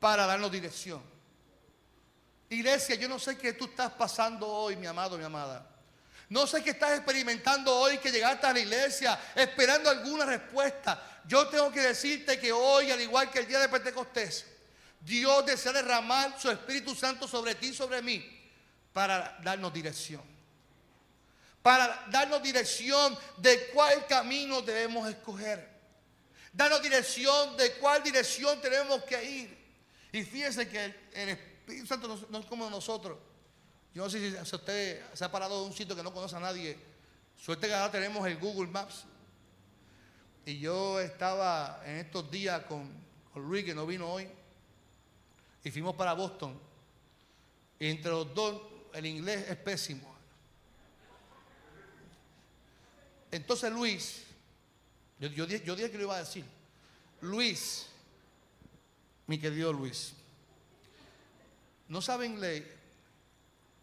para 0.00 0.26
darnos 0.26 0.50
dirección. 0.50 1.14
Iglesia, 2.48 2.94
yo 2.94 3.08
no 3.08 3.18
sé 3.18 3.36
qué 3.36 3.52
tú 3.52 3.64
estás 3.64 3.92
pasando 3.92 4.46
hoy, 4.46 4.76
mi 4.76 4.86
amado, 4.86 5.18
mi 5.18 5.24
amada. 5.24 5.66
No 6.28 6.46
sé 6.46 6.62
qué 6.62 6.70
estás 6.70 6.96
experimentando 6.96 7.74
hoy 7.74 7.98
que 7.98 8.10
llegaste 8.10 8.46
a 8.46 8.52
la 8.52 8.58
iglesia 8.58 9.18
esperando 9.34 9.90
alguna 9.90 10.24
respuesta. 10.24 11.20
Yo 11.26 11.46
tengo 11.48 11.70
que 11.70 11.80
decirte 11.80 12.38
que 12.38 12.52
hoy, 12.52 12.90
al 12.90 13.00
igual 13.00 13.30
que 13.30 13.40
el 13.40 13.46
día 13.46 13.60
de 13.60 13.68
Pentecostés, 13.68 14.44
Dios 15.00 15.46
desea 15.46 15.72
derramar 15.72 16.40
su 16.40 16.50
Espíritu 16.50 16.94
Santo 16.94 17.28
sobre 17.28 17.54
ti 17.54 17.68
y 17.68 17.74
sobre 17.74 18.02
mí 18.02 18.24
para 18.92 19.38
darnos 19.42 19.72
dirección. 19.72 20.22
Para 21.62 22.06
darnos 22.10 22.42
dirección 22.42 23.16
de 23.36 23.68
cuál 23.68 24.06
camino 24.06 24.62
debemos 24.62 25.08
escoger. 25.08 25.68
Darnos 26.52 26.82
dirección 26.82 27.56
de 27.56 27.72
cuál 27.74 28.02
dirección 28.02 28.60
tenemos 28.60 29.02
que 29.04 29.22
ir. 29.22 29.66
Y 30.12 30.22
fíjense 30.24 30.68
que 30.68 30.84
el, 30.84 30.96
el 31.12 31.28
Espíritu 31.30 31.55
Santo 31.86 32.20
no, 32.28 32.38
es 32.38 32.46
como 32.46 32.68
nosotros. 32.70 33.18
Yo 33.94 34.04
no 34.04 34.10
sé 34.10 34.44
si 34.44 34.54
usted 34.54 35.02
se 35.14 35.24
ha 35.24 35.32
parado 35.32 35.60
de 35.60 35.66
un 35.66 35.72
sitio 35.72 35.96
que 35.96 36.02
no 36.02 36.12
conoce 36.12 36.36
a 36.36 36.40
nadie. 36.40 36.78
Suerte 37.36 37.66
que 37.66 37.74
ahora 37.74 37.90
tenemos 37.90 38.26
el 38.26 38.38
Google 38.38 38.70
Maps. 38.70 39.04
Y 40.44 40.60
yo 40.60 41.00
estaba 41.00 41.82
en 41.84 41.96
estos 41.96 42.30
días 42.30 42.62
con, 42.66 42.88
Luis, 43.34 43.64
que 43.64 43.74
no 43.74 43.84
vino 43.84 44.08
hoy, 44.08 44.28
y 45.64 45.70
fuimos 45.70 45.96
para 45.96 46.12
Boston. 46.12 46.58
Y 47.80 47.88
entre 47.88 48.12
los 48.12 48.32
dos, 48.32 48.62
el 48.94 49.06
inglés 49.06 49.44
es 49.48 49.56
pésimo. 49.56 50.14
Entonces 53.32 53.72
Luis, 53.72 54.22
yo, 55.18 55.28
yo, 55.28 55.46
yo 55.46 55.74
dije 55.74 55.90
que 55.90 55.98
lo 55.98 56.04
iba 56.04 56.16
a 56.16 56.20
decir. 56.20 56.44
Luis, 57.20 57.86
mi 59.26 59.38
querido 59.38 59.72
Luis, 59.72 60.14
no 61.88 62.02
sabe 62.02 62.26
inglés 62.26 62.64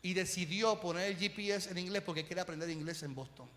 y 0.02 0.14
decidió 0.14 0.80
poner 0.80 1.12
el 1.12 1.18
GPS 1.18 1.72
en 1.72 1.78
inglés 1.78 2.04
porque 2.06 2.26
quiere 2.26 2.42
aprender 2.42 2.70
inglés 2.70 3.04
en 3.04 3.16
Boston. 3.16 3.48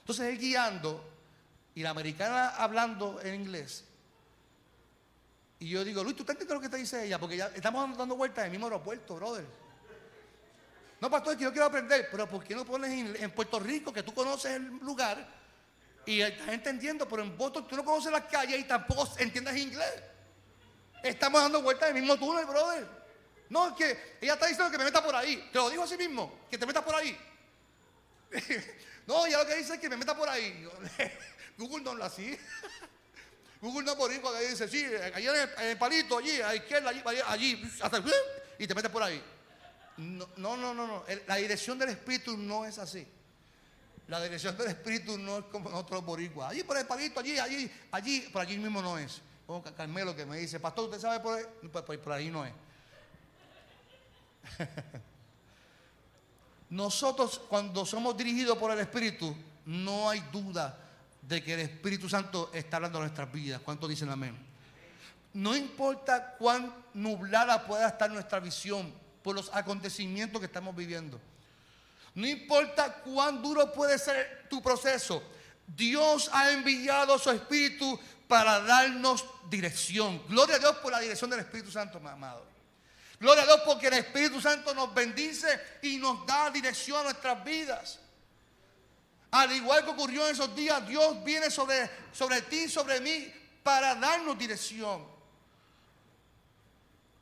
Entonces 0.00 0.26
él 0.26 0.38
guiando 0.38 1.04
y 1.74 1.82
la 1.82 1.90
americana 1.90 2.48
hablando 2.56 3.20
en 3.22 3.42
inglés. 3.42 3.84
Y 5.60 5.68
yo 5.68 5.84
digo, 5.84 6.02
Luis, 6.02 6.16
¿tú 6.16 6.22
entiendes 6.22 6.54
lo 6.54 6.60
que 6.60 6.68
te 6.68 6.76
dice 6.76 7.04
ella? 7.04 7.18
Porque 7.18 7.36
ya 7.36 7.46
estamos 7.54 7.96
dando 7.96 8.16
vueltas 8.16 8.38
en 8.38 8.44
el 8.46 8.50
mismo 8.52 8.66
aeropuerto, 8.66 9.16
brother. 9.16 9.44
No, 11.00 11.10
pastor, 11.10 11.36
que 11.36 11.44
yo 11.44 11.52
quiero 11.52 11.66
aprender, 11.66 12.08
pero 12.10 12.28
¿por 12.28 12.42
qué 12.42 12.54
no 12.54 12.64
pones 12.64 13.20
en, 13.20 13.30
Puerto 13.30 13.60
Rico, 13.60 13.92
que 13.92 14.02
tú 14.02 14.12
conoces 14.12 14.52
el 14.52 14.66
lugar 14.78 15.24
y 16.04 16.20
estás 16.20 16.48
entendiendo, 16.48 17.08
pero 17.08 17.22
en 17.22 17.36
Boston 17.36 17.68
tú 17.68 17.76
no 17.76 17.84
conoces 17.84 18.10
las 18.10 18.24
calles 18.24 18.58
y 18.58 18.64
tampoco 18.64 19.08
entiendes 19.18 19.56
inglés? 19.56 20.02
Estamos 21.02 21.40
dando 21.42 21.62
vueltas 21.62 21.90
en 21.90 21.96
el 21.96 22.02
mismo 22.02 22.18
túnel, 22.18 22.46
brother. 22.46 22.86
No, 23.48 23.68
es 23.68 23.74
que 23.74 24.16
ella 24.20 24.34
está 24.34 24.46
diciendo 24.46 24.70
que 24.70 24.78
me 24.78 24.84
meta 24.84 25.02
por 25.02 25.14
ahí. 25.14 25.48
Te 25.52 25.58
lo 25.58 25.70
digo 25.70 25.84
así 25.84 25.96
mismo, 25.96 26.40
que 26.50 26.58
te 26.58 26.66
metas 26.66 26.84
por 26.84 26.94
ahí. 26.94 27.18
no, 29.06 29.26
ella 29.26 29.38
lo 29.38 29.46
que 29.46 29.56
dice 29.56 29.74
es 29.74 29.80
que 29.80 29.88
me 29.88 29.96
meta 29.96 30.16
por 30.16 30.28
ahí. 30.28 30.68
Google 31.58 31.82
no 31.82 31.94
lo 31.94 32.04
así. 32.04 32.38
Google 33.60 33.84
no 33.84 33.96
por 33.96 34.10
ahí 34.10 34.46
dice, 34.48 34.68
sí, 34.68 34.84
allí 35.14 35.26
en 35.26 35.66
el, 35.66 35.78
palito, 35.78 36.18
allí, 36.18 36.40
a 36.40 36.48
la 36.48 36.54
izquierda, 36.54 36.90
allí, 36.90 37.02
allí, 37.26 37.72
hasta 37.80 38.02
y 38.58 38.66
te 38.66 38.74
metes 38.74 38.90
por 38.90 39.02
ahí. 39.02 39.20
No, 39.96 40.28
no, 40.36 40.56
no, 40.56 40.74
no, 40.74 41.04
La 41.26 41.36
dirección 41.36 41.76
del 41.78 41.88
Espíritu 41.88 42.36
no 42.36 42.64
es 42.64 42.78
así. 42.78 43.06
La 44.06 44.22
dirección 44.22 44.56
del 44.56 44.68
Espíritu 44.68 45.18
no 45.18 45.38
es 45.38 45.44
como 45.46 45.70
nosotros 45.70 46.04
boricuas. 46.04 46.50
Allí 46.50 46.62
por 46.62 46.78
el 46.78 46.86
palito, 46.86 47.18
allí, 47.18 47.38
allí, 47.38 47.70
allí, 47.90 48.20
por 48.32 48.42
allí 48.42 48.56
mismo 48.58 48.80
no 48.80 48.96
es. 48.96 49.20
Como 49.48 49.62
Carmelo 49.62 50.14
que 50.14 50.26
me 50.26 50.36
dice, 50.36 50.60
pastor, 50.60 50.84
¿usted 50.84 51.00
sabe 51.00 51.20
por 51.20 51.38
ahí? 51.38 51.44
Pues, 51.72 51.82
pues, 51.82 51.98
por 52.00 52.12
ahí 52.12 52.28
no 52.28 52.44
es. 52.44 52.52
Nosotros 56.68 57.40
cuando 57.48 57.86
somos 57.86 58.14
dirigidos 58.14 58.58
por 58.58 58.72
el 58.72 58.78
Espíritu, 58.78 59.34
no 59.64 60.10
hay 60.10 60.20
duda 60.30 60.78
de 61.22 61.42
que 61.42 61.54
el 61.54 61.60
Espíritu 61.60 62.10
Santo 62.10 62.50
está 62.52 62.76
hablando 62.76 62.98
de 62.98 63.04
nuestras 63.04 63.32
vidas. 63.32 63.62
¿Cuántos 63.64 63.88
dicen 63.88 64.10
amén? 64.10 64.36
No 65.32 65.56
importa 65.56 66.36
cuán 66.38 66.84
nublada 66.92 67.66
pueda 67.66 67.88
estar 67.88 68.10
nuestra 68.10 68.40
visión 68.40 68.92
por 69.22 69.34
los 69.34 69.50
acontecimientos 69.54 70.40
que 70.40 70.46
estamos 70.46 70.76
viviendo. 70.76 71.18
No 72.14 72.26
importa 72.26 72.96
cuán 72.96 73.40
duro 73.40 73.72
puede 73.72 73.98
ser 73.98 74.46
tu 74.50 74.60
proceso. 74.60 75.22
Dios 75.76 76.30
ha 76.32 76.50
enviado 76.50 77.18
su 77.18 77.30
Espíritu 77.30 77.98
para 78.26 78.60
darnos 78.60 79.24
dirección. 79.48 80.22
Gloria 80.28 80.56
a 80.56 80.58
Dios 80.58 80.76
por 80.76 80.92
la 80.92 81.00
dirección 81.00 81.30
del 81.30 81.40
Espíritu 81.40 81.70
Santo, 81.70 81.98
amado. 81.98 82.46
Gloria 83.20 83.42
a 83.42 83.46
Dios 83.46 83.60
porque 83.64 83.88
el 83.88 83.94
Espíritu 83.94 84.40
Santo 84.40 84.74
nos 84.74 84.94
bendice 84.94 85.48
y 85.82 85.96
nos 85.96 86.24
da 86.26 86.50
dirección 86.50 87.00
a 87.00 87.04
nuestras 87.04 87.42
vidas. 87.44 87.98
Al 89.30 89.52
igual 89.52 89.84
que 89.84 89.90
ocurrió 89.90 90.26
en 90.26 90.32
esos 90.32 90.54
días, 90.54 90.86
Dios 90.86 91.22
viene 91.24 91.50
sobre, 91.50 91.90
sobre 92.12 92.42
ti 92.42 92.68
sobre 92.68 93.00
mí 93.00 93.32
para 93.62 93.94
darnos 93.94 94.38
dirección. 94.38 95.04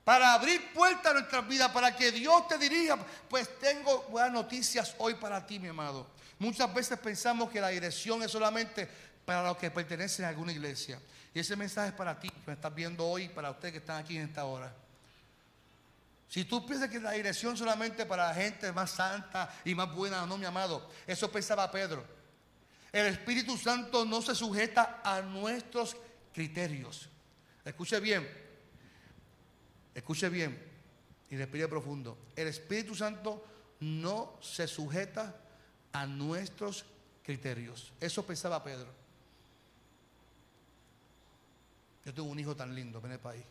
Para 0.05 0.35
abrir 0.35 0.73
puertas 0.73 1.07
a 1.07 1.15
nuestras 1.15 1.49
vidas, 1.49 1.71
para 1.73 1.97
que 1.97 2.13
Dios 2.13 2.47
te 2.47 2.59
dirija. 2.59 2.97
Pues 3.29 3.59
tengo 3.59 4.03
buenas 4.09 4.33
noticias 4.33 4.95
hoy 4.99 5.15
para 5.15 5.45
ti, 5.45 5.59
mi 5.59 5.69
amado. 5.69 6.07
Muchas 6.39 6.73
veces 6.75 6.99
pensamos 6.99 7.51
que 7.51 7.61
la 7.61 7.69
dirección 7.69 8.23
es 8.23 8.31
solamente 8.31 8.89
para 9.25 9.43
los 9.43 9.57
que 9.57 9.71
pertenecen 9.71 10.25
a 10.25 10.29
alguna 10.29 10.53
iglesia. 10.53 11.01
Y 11.35 11.41
ese 11.41 11.57
mensaje 11.57 11.89
es 11.89 11.95
para 11.95 12.19
ti, 12.19 12.29
que 12.29 12.43
me 12.47 12.53
estás 12.55 12.75
viendo 12.75 13.07
hoy, 13.07 13.29
para 13.29 13.51
ustedes 13.51 13.73
que 13.73 13.79
están 13.79 14.03
aquí 14.03 14.17
en 14.17 14.25
esta 14.25 14.45
hora. 14.45 14.73
Si 16.29 16.45
tú 16.45 16.67
piensas 16.67 16.91
que 16.91 16.99
la 17.01 17.13
dirección 17.13 17.57
solamente 17.57 18.05
para 18.05 18.29
la 18.29 18.35
gente 18.35 18.73
más 18.73 18.91
santa 18.91 19.55
y 19.65 19.75
más 19.75 19.95
buena, 19.95 20.27
no, 20.27 20.37
mi 20.39 20.45
amado, 20.45 20.91
eso 21.07 21.31
pensaba 21.31 21.71
Pedro. 21.71 22.05
El 22.93 23.07
Espíritu 23.07 23.57
Santo 23.57 24.05
no 24.05 24.23
se 24.23 24.35
sujeta 24.35 25.01
a 25.05 25.21
nuestros 25.23 25.97
criterios. 26.33 27.09
Escuche 27.65 28.01
bien, 28.01 28.29
escuche 29.95 30.29
bien 30.29 30.59
y 31.31 31.37
respire 31.37 31.69
profundo. 31.69 32.19
El 32.35 32.49
Espíritu 32.49 32.95
Santo 32.95 33.45
no 33.81 34.39
se 34.41 34.67
sujeta 34.67 35.35
a 35.97 36.07
nuestros 36.07 36.85
criterios. 37.25 37.91
Eso 37.99 38.25
pensaba 38.25 38.63
Pedro. 38.63 38.89
Yo 42.05 42.13
tuve 42.13 42.31
un 42.31 42.39
hijo 42.39 42.55
tan 42.55 42.75
lindo 42.75 43.01
en 43.03 43.13
el 43.13 43.19
país. 43.19 43.43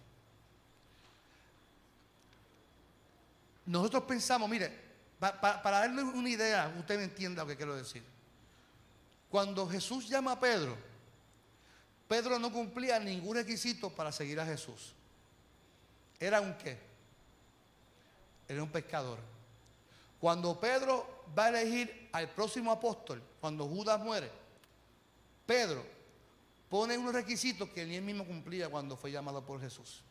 Nosotros 3.65 4.03
pensamos, 4.03 4.47
mire, 4.47 4.71
para 5.19 5.79
darle 5.79 6.03
una 6.03 6.29
idea, 6.29 6.73
usted 6.77 6.97
me 6.97 7.05
entienda 7.05 7.41
lo 7.41 7.47
que 7.47 7.57
quiero 7.57 7.75
decir. 7.75 8.03
Cuando 9.29 9.67
Jesús 9.67 10.07
llama 10.07 10.33
a 10.33 10.39
Pedro, 10.39 10.77
Pedro 12.07 12.37
no 12.37 12.51
cumplía 12.51 12.99
ningún 12.99 13.37
requisito 13.37 13.89
para 13.89 14.11
seguir 14.11 14.39
a 14.39 14.45
Jesús. 14.45 14.93
Era 16.19 16.41
un 16.41 16.53
qué? 16.59 16.77
Era 18.47 18.61
un 18.61 18.69
pescador. 18.69 19.17
Cuando 20.19 20.59
Pedro 20.59 21.14
va 21.37 21.45
a 21.45 21.49
elegir 21.49 22.09
al 22.11 22.29
próximo 22.29 22.71
apóstol, 22.71 23.21
cuando 23.39 23.67
Judas 23.67 23.99
muere, 23.99 24.31
Pedro 25.45 25.85
pone 26.69 26.97
unos 26.97 27.13
requisitos 27.13 27.69
que 27.69 27.81
él 27.81 28.01
mismo 28.01 28.25
cumplía 28.25 28.69
cuando 28.69 28.97
fue 28.97 29.11
llamado 29.11 29.45
por 29.45 29.61
Jesús. 29.61 30.01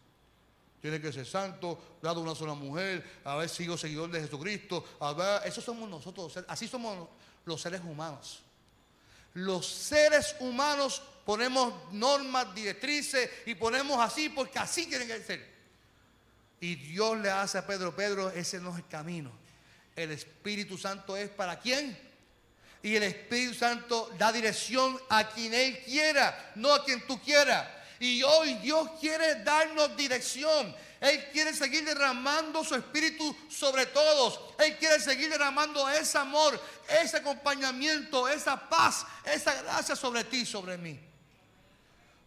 Tiene 0.81 1.01
que 1.01 1.13
ser 1.13 1.27
santo, 1.27 1.99
dado 2.03 2.21
una 2.21 2.35
sola 2.35 2.55
mujer, 2.55 3.21
a 3.25 3.37
ver, 3.37 3.49
sigo 3.49 3.77
seguidor 3.77 4.11
de 4.11 4.21
Jesucristo, 4.21 4.85
a 5.01 5.13
ver, 5.13 5.43
eso 5.47 5.61
somos 5.61 5.89
nosotros, 5.89 6.45
así 6.47 6.69
somos 6.69 7.09
los 7.45 7.61
seres 7.61 7.81
humanos. 7.81 8.43
Los 9.35 9.67
seres 9.67 10.37
humanos 10.41 11.03
ponemos 11.25 11.73
normas, 11.93 12.55
directrices 12.55 13.29
y 13.47 13.55
ponemos 13.55 13.99
así 13.99 14.29
porque 14.29 14.59
así 14.59 14.87
tienen 14.87 15.09
que 15.09 15.21
ser. 15.23 15.55
Y 16.61 16.77
Dios 16.77 17.19
le 17.19 17.31
hace 17.31 17.59
a 17.59 17.67
Pedro, 17.67 17.95
Pedro, 17.95 18.31
ese 18.31 18.61
no 18.61 18.71
es 18.71 18.77
el 18.77 18.87
camino. 18.87 19.44
El 19.97 20.11
Espíritu 20.11 20.77
Santo 20.77 21.17
es 21.17 21.29
para 21.31 21.59
quién? 21.59 21.97
Y 22.83 22.97
el 22.97 23.05
Espíritu 23.05 23.55
Santo 23.55 24.11
da 24.19 24.33
dirección 24.33 25.01
a 25.09 25.29
quien 25.29 25.55
Él 25.55 25.79
quiera, 25.85 26.53
no 26.57 26.73
a 26.75 26.85
quien 26.85 27.07
tú 27.07 27.21
quieras. 27.21 27.67
Y 27.99 28.23
hoy 28.23 28.55
Dios 28.55 28.91
quiere 29.01 29.43
darnos 29.43 29.97
dirección. 29.97 30.75
Él 31.01 31.25
quiere 31.33 31.55
seguir 31.55 31.85
derramando 31.85 32.65
su 32.65 32.75
espíritu 32.75 33.37
sobre 33.49 33.87
todos. 33.87 34.41
Él 34.59 34.77
quiere 34.79 34.99
seguir 35.01 35.31
derramando 35.31 35.89
ese 35.89 36.19
amor, 36.19 36.61
ese 37.03 37.19
acompañamiento, 37.19 38.29
esa 38.29 38.69
paz, 38.69 39.07
esa 39.25 39.55
gracia 39.63 39.95
sobre 39.97 40.25
ti, 40.25 40.45
sobre 40.45 40.77
mí. 40.77 40.99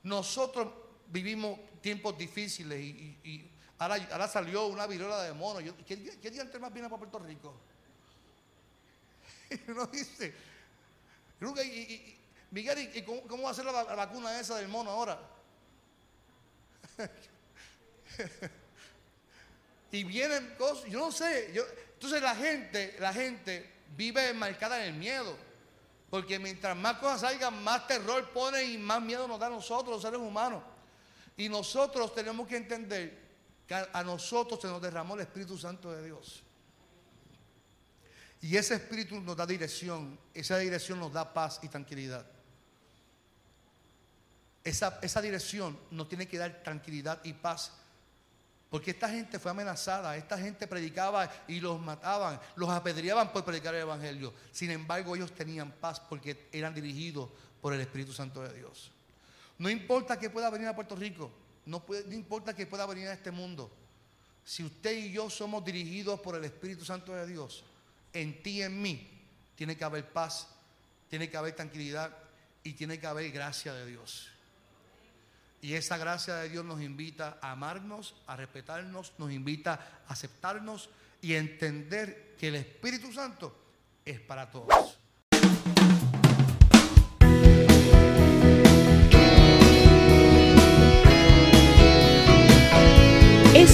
Nosotros 0.03 0.69
vivimos 1.07 1.59
tiempos 1.81 2.17
difíciles 2.17 2.79
y, 2.79 3.49
ahora, 3.79 4.27
salió 4.27 4.67
una 4.67 4.87
viruela 4.87 5.23
de 5.23 5.33
mono. 5.33 5.59
¿Qué, 5.85 5.95
día 5.95 6.41
antes 6.41 6.59
más 6.59 6.73
viene 6.73 6.89
para 6.89 6.99
Puerto 6.99 7.19
Rico? 7.19 7.53
Uno 9.67 9.85
dice, 9.87 10.33
Miguel, 12.51 12.91
¿y 12.93 13.01
cómo, 13.03 13.43
va 13.43 13.51
a 13.51 13.53
ser 13.53 13.65
la 13.65 13.71
vacuna 13.71 14.39
esa 14.39 14.55
del 14.55 14.67
mono 14.67 14.91
ahora? 14.91 15.19
y 19.91 20.03
vienen 20.03 20.55
cosas, 20.57 20.89
yo 20.89 20.99
no 20.99 21.11
sé, 21.11 21.53
entonces 21.93 22.21
la 22.21 22.35
gente, 22.35 22.95
la 22.99 23.13
gente 23.13 23.71
vive 23.95 24.33
marcada 24.33 24.83
en 24.83 24.93
el 24.93 24.99
miedo. 24.99 25.47
Porque 26.09 26.39
mientras 26.39 26.75
más 26.77 26.99
cosas 26.99 27.21
salgan, 27.21 27.61
más 27.63 27.85
terror 27.85 28.29
pone 28.29 28.63
y 28.63 28.77
más 28.77 29.01
miedo 29.01 29.27
nos 29.27 29.39
da 29.39 29.47
a 29.47 29.49
nosotros, 29.49 29.95
los 29.95 30.01
seres 30.01 30.19
humanos. 30.19 30.63
Y 31.35 31.49
nosotros 31.49 32.15
tenemos 32.15 32.47
que 32.47 32.55
entender 32.55 33.26
a, 33.73 34.03
nosotros 34.03 34.61
se 34.61 34.67
nos 34.67 34.81
derramó 34.81 35.15
el 35.15 35.21
Espíritu 35.21 35.57
Santo 35.57 35.91
de 35.91 36.05
Dios. 36.05 36.43
Y 38.41 38.55
ese 38.55 38.75
Espíritu 38.75 39.19
nos 39.19 39.35
da 39.35 39.45
dirección, 39.45 40.17
esa 40.33 40.57
dirección 40.57 40.99
nos 40.99 41.11
da 41.11 41.33
paz 41.33 41.59
y 41.63 41.67
tranquilidad. 41.67 42.25
Esa, 44.63 45.21
dirección 45.21 45.79
nos 45.91 46.09
tiene 46.09 46.27
que 46.27 46.37
dar 46.37 46.61
tranquilidad 46.61 47.19
y 47.23 47.33
paz. 47.33 47.71
Porque 48.69 48.91
esta 48.91 49.09
gente 49.09 49.39
fue 49.39 49.51
amenazada, 49.51 50.17
esta 50.17 50.37
gente 50.37 50.67
predicaba 50.67 51.31
y 51.47 51.61
los 51.61 51.79
mataban, 51.79 52.39
los 52.57 52.69
apedreaban 52.69 53.31
por 53.31 53.45
predicar 53.45 53.73
el 53.75 53.81
Evangelio. 53.81 54.33
Sin 54.51 54.71
embargo, 54.71 55.15
ellos 55.15 55.33
tenían 55.33 55.71
paz 55.71 56.01
porque 56.01 56.49
eran 56.51 56.73
dirigidos 56.73 57.29
por 57.61 57.73
el 57.73 57.79
Espíritu 57.79 58.11
Santo 58.11 58.43
de 58.43 58.53
Dios. 58.53 58.91
No 59.57 59.69
importa 59.69 60.19
que 60.19 60.29
pueda 60.29 60.49
venir 60.49 60.67
a 60.67 60.75
Puerto 60.75 60.97
Rico, 60.97 61.31
no, 61.67 61.83
no 61.87 62.13
importa 62.13 62.55
que 62.55 62.65
pueda 62.65 62.85
venir 62.85 63.07
a 63.07 63.13
este 63.13 63.31
mundo. 63.31 63.71
Si 64.43 64.63
usted 64.63 64.97
y 64.97 65.11
yo 65.11 65.29
somos 65.29 65.63
dirigidos 65.63 66.19
por 66.21 66.35
el 66.35 66.45
Espíritu 66.45 66.85
Santo 66.85 67.13
de 67.13 67.27
Dios, 67.27 67.63
en 68.13 68.41
ti 68.41 68.59
y 68.59 68.61
en 68.63 68.81
mí 68.81 69.07
tiene 69.55 69.75
que 69.75 69.83
haber 69.83 70.11
paz, 70.11 70.47
tiene 71.09 71.29
que 71.29 71.37
haber 71.37 71.55
tranquilidad 71.55 72.15
y 72.63 72.73
tiene 72.73 72.99
que 72.99 73.07
haber 73.07 73.29
gracia 73.31 73.73
de 73.73 73.85
Dios. 73.85 74.29
Y 75.61 75.73
esa 75.73 75.97
gracia 75.97 76.35
de 76.35 76.49
Dios 76.49 76.63
nos 76.63 76.81
invita 76.81 77.39
a 77.41 77.51
amarnos, 77.51 78.15
a 78.27 78.35
respetarnos, 78.35 79.13
nos 79.17 79.31
invita 79.31 80.03
a 80.07 80.13
aceptarnos 80.13 80.89
y 81.21 81.33
a 81.33 81.39
entender 81.39 82.35
que 82.39 82.49
el 82.49 82.55
Espíritu 82.55 83.11
Santo 83.11 83.55
es 84.05 84.19
para 84.21 84.49
todos. 84.49 84.97